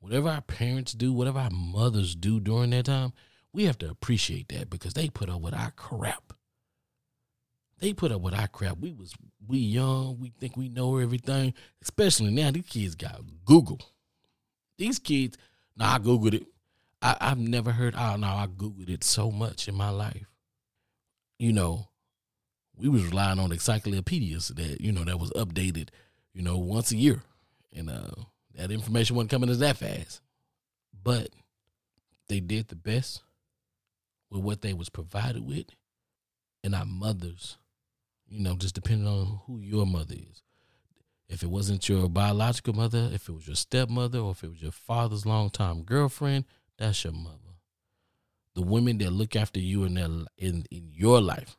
whatever 0.00 0.28
our 0.28 0.40
parents 0.40 0.92
do, 0.92 1.12
whatever 1.12 1.38
our 1.38 1.50
mothers 1.50 2.14
do 2.14 2.40
during 2.40 2.70
that 2.70 2.86
time, 2.86 3.12
we 3.52 3.64
have 3.64 3.78
to 3.78 3.90
appreciate 3.90 4.48
that 4.48 4.70
because 4.70 4.94
they 4.94 5.08
put 5.08 5.28
up 5.28 5.40
with 5.40 5.54
our 5.54 5.70
crap. 5.72 6.32
They 7.82 7.92
put 7.92 8.12
up 8.12 8.20
with 8.20 8.32
our 8.32 8.46
crap. 8.46 8.78
We 8.78 8.92
was 8.92 9.12
we 9.44 9.58
young, 9.58 10.20
we 10.20 10.32
think 10.38 10.56
we 10.56 10.68
know 10.68 10.98
everything. 10.98 11.52
Especially 11.82 12.30
now, 12.30 12.52
these 12.52 12.64
kids 12.64 12.94
got 12.94 13.20
Google. 13.44 13.80
These 14.78 15.00
kids, 15.00 15.36
now 15.76 15.94
I 15.94 15.98
Googled 15.98 16.34
it. 16.34 16.46
I, 17.02 17.16
I've 17.20 17.40
never 17.40 17.72
heard, 17.72 17.96
oh 17.98 18.14
no, 18.14 18.28
I 18.28 18.46
Googled 18.46 18.88
it 18.88 19.02
so 19.02 19.32
much 19.32 19.66
in 19.66 19.74
my 19.74 19.90
life. 19.90 20.30
You 21.40 21.52
know, 21.52 21.88
we 22.76 22.88
was 22.88 23.04
relying 23.04 23.40
on 23.40 23.50
encyclopedias 23.50 24.48
that, 24.48 24.80
you 24.80 24.92
know, 24.92 25.02
that 25.02 25.18
was 25.18 25.32
updated, 25.32 25.88
you 26.32 26.42
know, 26.42 26.58
once 26.58 26.92
a 26.92 26.96
year. 26.96 27.24
And 27.74 27.90
uh 27.90 28.14
that 28.54 28.70
information 28.70 29.16
wasn't 29.16 29.32
coming 29.32 29.50
as 29.50 29.58
that 29.58 29.78
fast. 29.78 30.20
But 31.02 31.30
they 32.28 32.38
did 32.38 32.68
the 32.68 32.76
best 32.76 33.24
with 34.30 34.42
what 34.42 34.62
they 34.62 34.72
was 34.72 34.88
provided 34.88 35.44
with. 35.44 35.66
And 36.62 36.76
our 36.76 36.86
mothers, 36.86 37.56
you 38.32 38.42
know, 38.42 38.56
just 38.56 38.74
depending 38.74 39.06
on 39.06 39.40
who 39.46 39.58
your 39.58 39.84
mother 39.84 40.14
is. 40.14 40.42
If 41.28 41.42
it 41.42 41.50
wasn't 41.50 41.88
your 41.88 42.08
biological 42.08 42.72
mother, 42.72 43.10
if 43.12 43.28
it 43.28 43.32
was 43.32 43.46
your 43.46 43.56
stepmother, 43.56 44.18
or 44.18 44.32
if 44.32 44.42
it 44.42 44.50
was 44.50 44.62
your 44.62 44.72
father's 44.72 45.26
longtime 45.26 45.82
girlfriend, 45.82 46.46
that's 46.78 47.04
your 47.04 47.12
mother. 47.12 47.36
The 48.54 48.62
women 48.62 48.98
that 48.98 49.12
look 49.12 49.36
after 49.36 49.60
you 49.60 49.84
in 49.84 49.94
their 49.94 50.08
in, 50.38 50.64
in 50.70 50.90
your 50.92 51.20
life. 51.20 51.56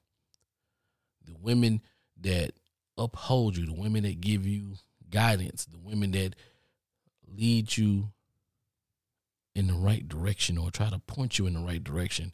The 1.25 1.35
women 1.39 1.81
that 2.21 2.53
uphold 2.97 3.55
you, 3.55 3.65
the 3.65 3.73
women 3.73 4.03
that 4.03 4.19
give 4.19 4.45
you 4.45 4.73
guidance, 5.09 5.65
the 5.65 5.79
women 5.79 6.11
that 6.11 6.35
lead 7.27 7.77
you 7.77 8.09
in 9.55 9.67
the 9.67 9.73
right 9.73 10.07
direction 10.07 10.57
or 10.57 10.71
try 10.71 10.89
to 10.89 10.99
point 10.99 11.37
you 11.37 11.45
in 11.45 11.53
the 11.53 11.59
right 11.59 11.83
direction. 11.83 12.31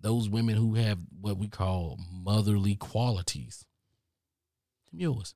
Those 0.00 0.28
women 0.28 0.56
who 0.56 0.74
have 0.74 0.98
what 1.20 1.38
we 1.38 1.48
call 1.48 1.98
motherly 2.12 2.74
qualities, 2.76 3.64
yours. 4.92 5.34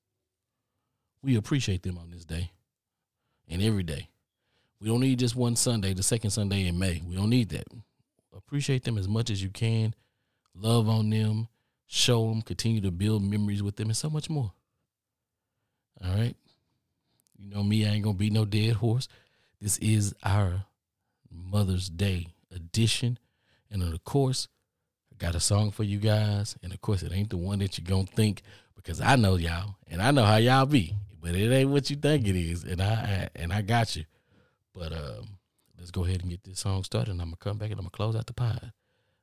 We 1.22 1.36
appreciate 1.36 1.82
them 1.82 1.98
on 1.98 2.10
this 2.10 2.24
day 2.24 2.52
and 3.48 3.62
every 3.62 3.82
day. 3.82 4.08
We 4.80 4.88
don't 4.88 5.00
need 5.00 5.18
just 5.18 5.36
one 5.36 5.56
Sunday, 5.56 5.92
the 5.92 6.02
second 6.02 6.30
Sunday 6.30 6.66
in 6.66 6.78
May. 6.78 7.02
We 7.06 7.14
don't 7.14 7.28
need 7.30 7.50
that. 7.50 7.66
Appreciate 8.34 8.84
them 8.84 8.96
as 8.96 9.08
much 9.08 9.30
as 9.30 9.42
you 9.42 9.50
can. 9.50 9.94
Love 10.54 10.88
on 10.88 11.10
them, 11.10 11.48
show 11.86 12.28
them, 12.28 12.42
continue 12.42 12.80
to 12.80 12.90
build 12.90 13.22
memories 13.22 13.62
with 13.62 13.76
them, 13.76 13.88
and 13.88 13.96
so 13.96 14.08
much 14.08 14.30
more. 14.30 14.52
All 16.02 16.14
right. 16.14 16.36
You 17.38 17.50
know 17.50 17.62
me, 17.62 17.86
I 17.86 17.90
ain't 17.90 18.04
gonna 18.04 18.14
be 18.14 18.30
no 18.30 18.44
dead 18.44 18.74
horse. 18.74 19.08
This 19.60 19.78
is 19.78 20.14
our 20.22 20.64
Mother's 21.30 21.88
Day 21.88 22.28
edition. 22.54 23.18
And 23.70 23.82
of 23.82 24.04
course, 24.04 24.48
I 25.12 25.16
got 25.16 25.34
a 25.34 25.40
song 25.40 25.70
for 25.70 25.84
you 25.84 25.98
guys. 25.98 26.56
And 26.62 26.72
of 26.72 26.80
course, 26.80 27.02
it 27.02 27.12
ain't 27.12 27.30
the 27.30 27.36
one 27.36 27.60
that 27.60 27.78
you're 27.78 27.86
gonna 27.86 28.06
think 28.06 28.42
because 28.74 29.00
I 29.00 29.16
know 29.16 29.36
y'all 29.36 29.76
and 29.86 30.02
I 30.02 30.10
know 30.10 30.24
how 30.24 30.36
y'all 30.36 30.66
be. 30.66 30.94
But 31.20 31.34
it 31.34 31.52
ain't 31.52 31.70
what 31.70 31.90
you 31.90 31.96
think 31.96 32.26
it 32.26 32.36
is. 32.36 32.64
And 32.64 32.80
I 32.80 33.28
and 33.36 33.52
I 33.52 33.62
got 33.62 33.94
you. 33.94 34.04
But 34.74 34.92
um, 34.92 35.38
let's 35.78 35.90
go 35.90 36.04
ahead 36.04 36.22
and 36.22 36.30
get 36.30 36.44
this 36.44 36.60
song 36.60 36.84
started. 36.84 37.10
And 37.10 37.20
I'm 37.20 37.28
gonna 37.28 37.36
come 37.36 37.58
back 37.58 37.70
and 37.70 37.78
I'm 37.78 37.84
gonna 37.84 37.90
close 37.90 38.16
out 38.16 38.26
the 38.26 38.32
pod. 38.32 38.72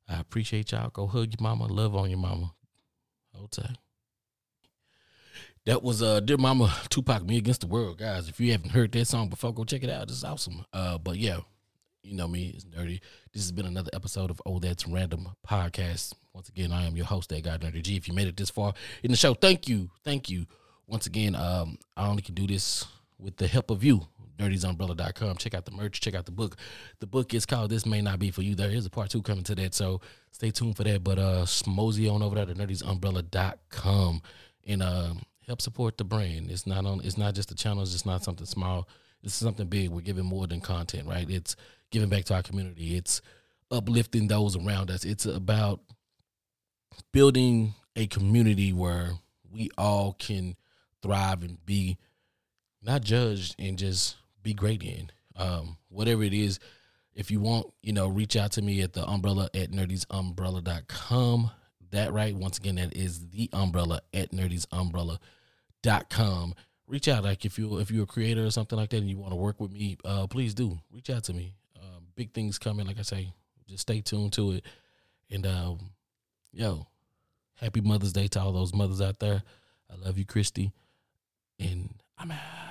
I 0.07 0.19
appreciate 0.19 0.71
y'all. 0.71 0.89
Go 0.89 1.07
hug 1.07 1.33
your 1.37 1.41
mama, 1.41 1.65
love 1.65 1.95
on 1.95 2.09
your 2.09 2.19
mama. 2.19 2.53
Hold 3.33 3.51
tight. 3.51 3.77
That 5.65 5.83
was 5.83 6.01
uh 6.01 6.21
Dear 6.21 6.37
Mama 6.37 6.73
Tupac 6.89 7.25
Me 7.25 7.37
Against 7.37 7.61
the 7.61 7.67
World, 7.67 7.97
guys. 7.97 8.29
If 8.29 8.39
you 8.39 8.51
haven't 8.53 8.71
heard 8.71 8.91
that 8.93 9.05
song 9.05 9.27
before, 9.29 9.53
go 9.53 9.65
check 9.65 9.83
it 9.83 9.89
out. 9.89 10.03
It's 10.03 10.23
awesome. 10.23 10.65
Uh 10.71 10.97
but 10.97 11.17
yeah, 11.17 11.39
you 12.07 12.15
know 12.15 12.27
me, 12.27 12.53
it's 12.55 12.63
nerdy. 12.63 13.01
This 13.33 13.43
has 13.43 13.51
been 13.51 13.65
another 13.65 13.89
episode 13.93 14.29
of 14.31 14.41
Oh 14.45 14.59
That's 14.59 14.87
Random 14.87 15.27
Podcast. 15.45 16.13
Once 16.33 16.47
again, 16.47 16.71
I 16.71 16.85
am 16.85 16.95
your 16.95 17.05
host, 17.05 17.29
that 17.29 17.43
guy 17.43 17.57
Nerdy 17.57 17.81
G. 17.81 17.97
If 17.97 18.07
you 18.07 18.13
made 18.13 18.27
it 18.27 18.37
this 18.37 18.49
far 18.49 18.73
in 19.03 19.11
the 19.11 19.17
show, 19.17 19.33
thank 19.33 19.67
you. 19.67 19.89
Thank 20.05 20.29
you. 20.29 20.45
Once 20.87 21.05
again, 21.05 21.35
um, 21.35 21.77
I 21.97 22.07
only 22.07 22.21
can 22.21 22.33
do 22.33 22.47
this 22.47 22.85
with 23.19 23.35
the 23.35 23.47
help 23.47 23.71
of 23.71 23.83
you. 23.83 24.07
Nerdy'sUmbrella.com. 24.37 25.35
Check 25.37 25.53
out 25.53 25.65
the 25.65 25.71
merch, 25.71 25.99
check 25.99 26.15
out 26.15 26.25
the 26.25 26.31
book. 26.31 26.55
The 26.99 27.07
book 27.07 27.33
is 27.33 27.45
called 27.45 27.71
This 27.71 27.85
May 27.85 28.01
Not 28.01 28.19
Be 28.19 28.31
For 28.31 28.41
You. 28.41 28.55
There 28.55 28.69
is 28.69 28.85
a 28.85 28.89
part 28.89 29.09
two 29.09 29.21
coming 29.21 29.43
to 29.43 29.55
that, 29.55 29.73
so 29.73 29.99
stay 30.31 30.51
tuned 30.51 30.77
for 30.77 30.85
that. 30.85 31.03
But 31.03 31.19
uh 31.19 31.45
on 31.67 32.23
over 32.23 32.35
there 32.35 32.45
to 32.45 32.53
Nerdy'sUmbrella.com. 32.53 34.21
And 34.65 34.81
um 34.83 35.23
help 35.45 35.61
support 35.61 35.97
the 35.97 36.05
brand. 36.05 36.51
It's 36.51 36.65
not 36.65 36.85
on. 36.85 37.01
It's 37.03 37.17
not 37.17 37.35
just 37.35 37.51
a 37.51 37.55
channel. 37.55 37.81
It's 37.81 37.91
just 37.91 38.05
not 38.05 38.23
something 38.23 38.45
small. 38.45 38.87
Is 39.23 39.33
something 39.33 39.67
big. 39.67 39.89
We're 39.89 40.01
giving 40.01 40.23
more 40.23 40.47
than 40.47 40.61
content, 40.61 41.05
right? 41.05 41.29
It's 41.29 41.57
giving 41.91 42.09
back 42.09 42.25
to 42.25 42.35
our 42.35 42.43
community. 42.43 42.95
It's 42.95 43.21
uplifting 43.71 44.27
those 44.27 44.55
around 44.55 44.91
us. 44.91 45.05
It's 45.05 45.25
about 45.25 45.81
building 47.11 47.73
a 47.95 48.07
community 48.07 48.73
where 48.73 49.11
we 49.51 49.69
all 49.77 50.13
can 50.13 50.55
thrive 51.01 51.43
and 51.43 51.63
be 51.65 51.97
not 52.81 53.01
judged 53.01 53.55
and 53.59 53.77
just 53.77 54.15
be 54.43 54.53
great 54.53 54.83
in. 54.83 55.09
Um, 55.35 55.77
whatever 55.89 56.23
it 56.23 56.33
is, 56.33 56.59
if 57.13 57.29
you 57.31 57.39
want, 57.39 57.67
you 57.81 57.93
know, 57.93 58.07
reach 58.07 58.35
out 58.35 58.51
to 58.53 58.61
me 58.61 58.81
at 58.81 58.93
the 58.93 59.05
umbrella 59.05 59.49
at 59.53 59.71
nerdysumbrella.com. 59.71 61.51
That 61.91 62.11
right. 62.13 62.35
Once 62.35 62.57
again, 62.57 62.75
that 62.75 62.95
is 62.95 63.29
the 63.29 63.49
umbrella 63.53 64.01
at 64.13 64.31
nerdysumbrella.com. 64.31 66.53
Reach 66.87 67.07
out, 67.07 67.23
like 67.23 67.43
if 67.43 67.57
you 67.57 67.79
if 67.79 67.89
you're 67.91 68.03
a 68.03 68.07
creator 68.07 68.45
or 68.45 68.51
something 68.51 68.77
like 68.77 68.91
that, 68.91 68.97
and 68.97 69.09
you 69.09 69.17
want 69.17 69.31
to 69.31 69.37
work 69.37 69.59
with 69.59 69.73
me, 69.73 69.97
uh, 70.05 70.27
please 70.27 70.53
do 70.53 70.77
reach 70.91 71.09
out 71.09 71.23
to 71.25 71.33
me. 71.33 71.55
Big 72.17 72.33
things 72.33 72.57
coming, 72.59 72.85
like 72.87 72.99
I 72.99 73.03
say. 73.03 73.31
Just 73.69 73.83
stay 73.83 74.01
tuned 74.01 74.33
to 74.33 74.51
it, 74.51 74.65
and 75.29 75.45
um, 75.45 75.91
yo, 76.51 76.87
happy 77.55 77.79
Mother's 77.79 78.11
Day 78.11 78.27
to 78.29 78.41
all 78.41 78.51
those 78.51 78.73
mothers 78.73 79.01
out 79.01 79.19
there. 79.19 79.43
I 79.89 79.95
love 80.05 80.17
you, 80.17 80.25
Christy, 80.25 80.71
and 81.59 81.93
I'm 82.17 82.31
out. 82.31 82.66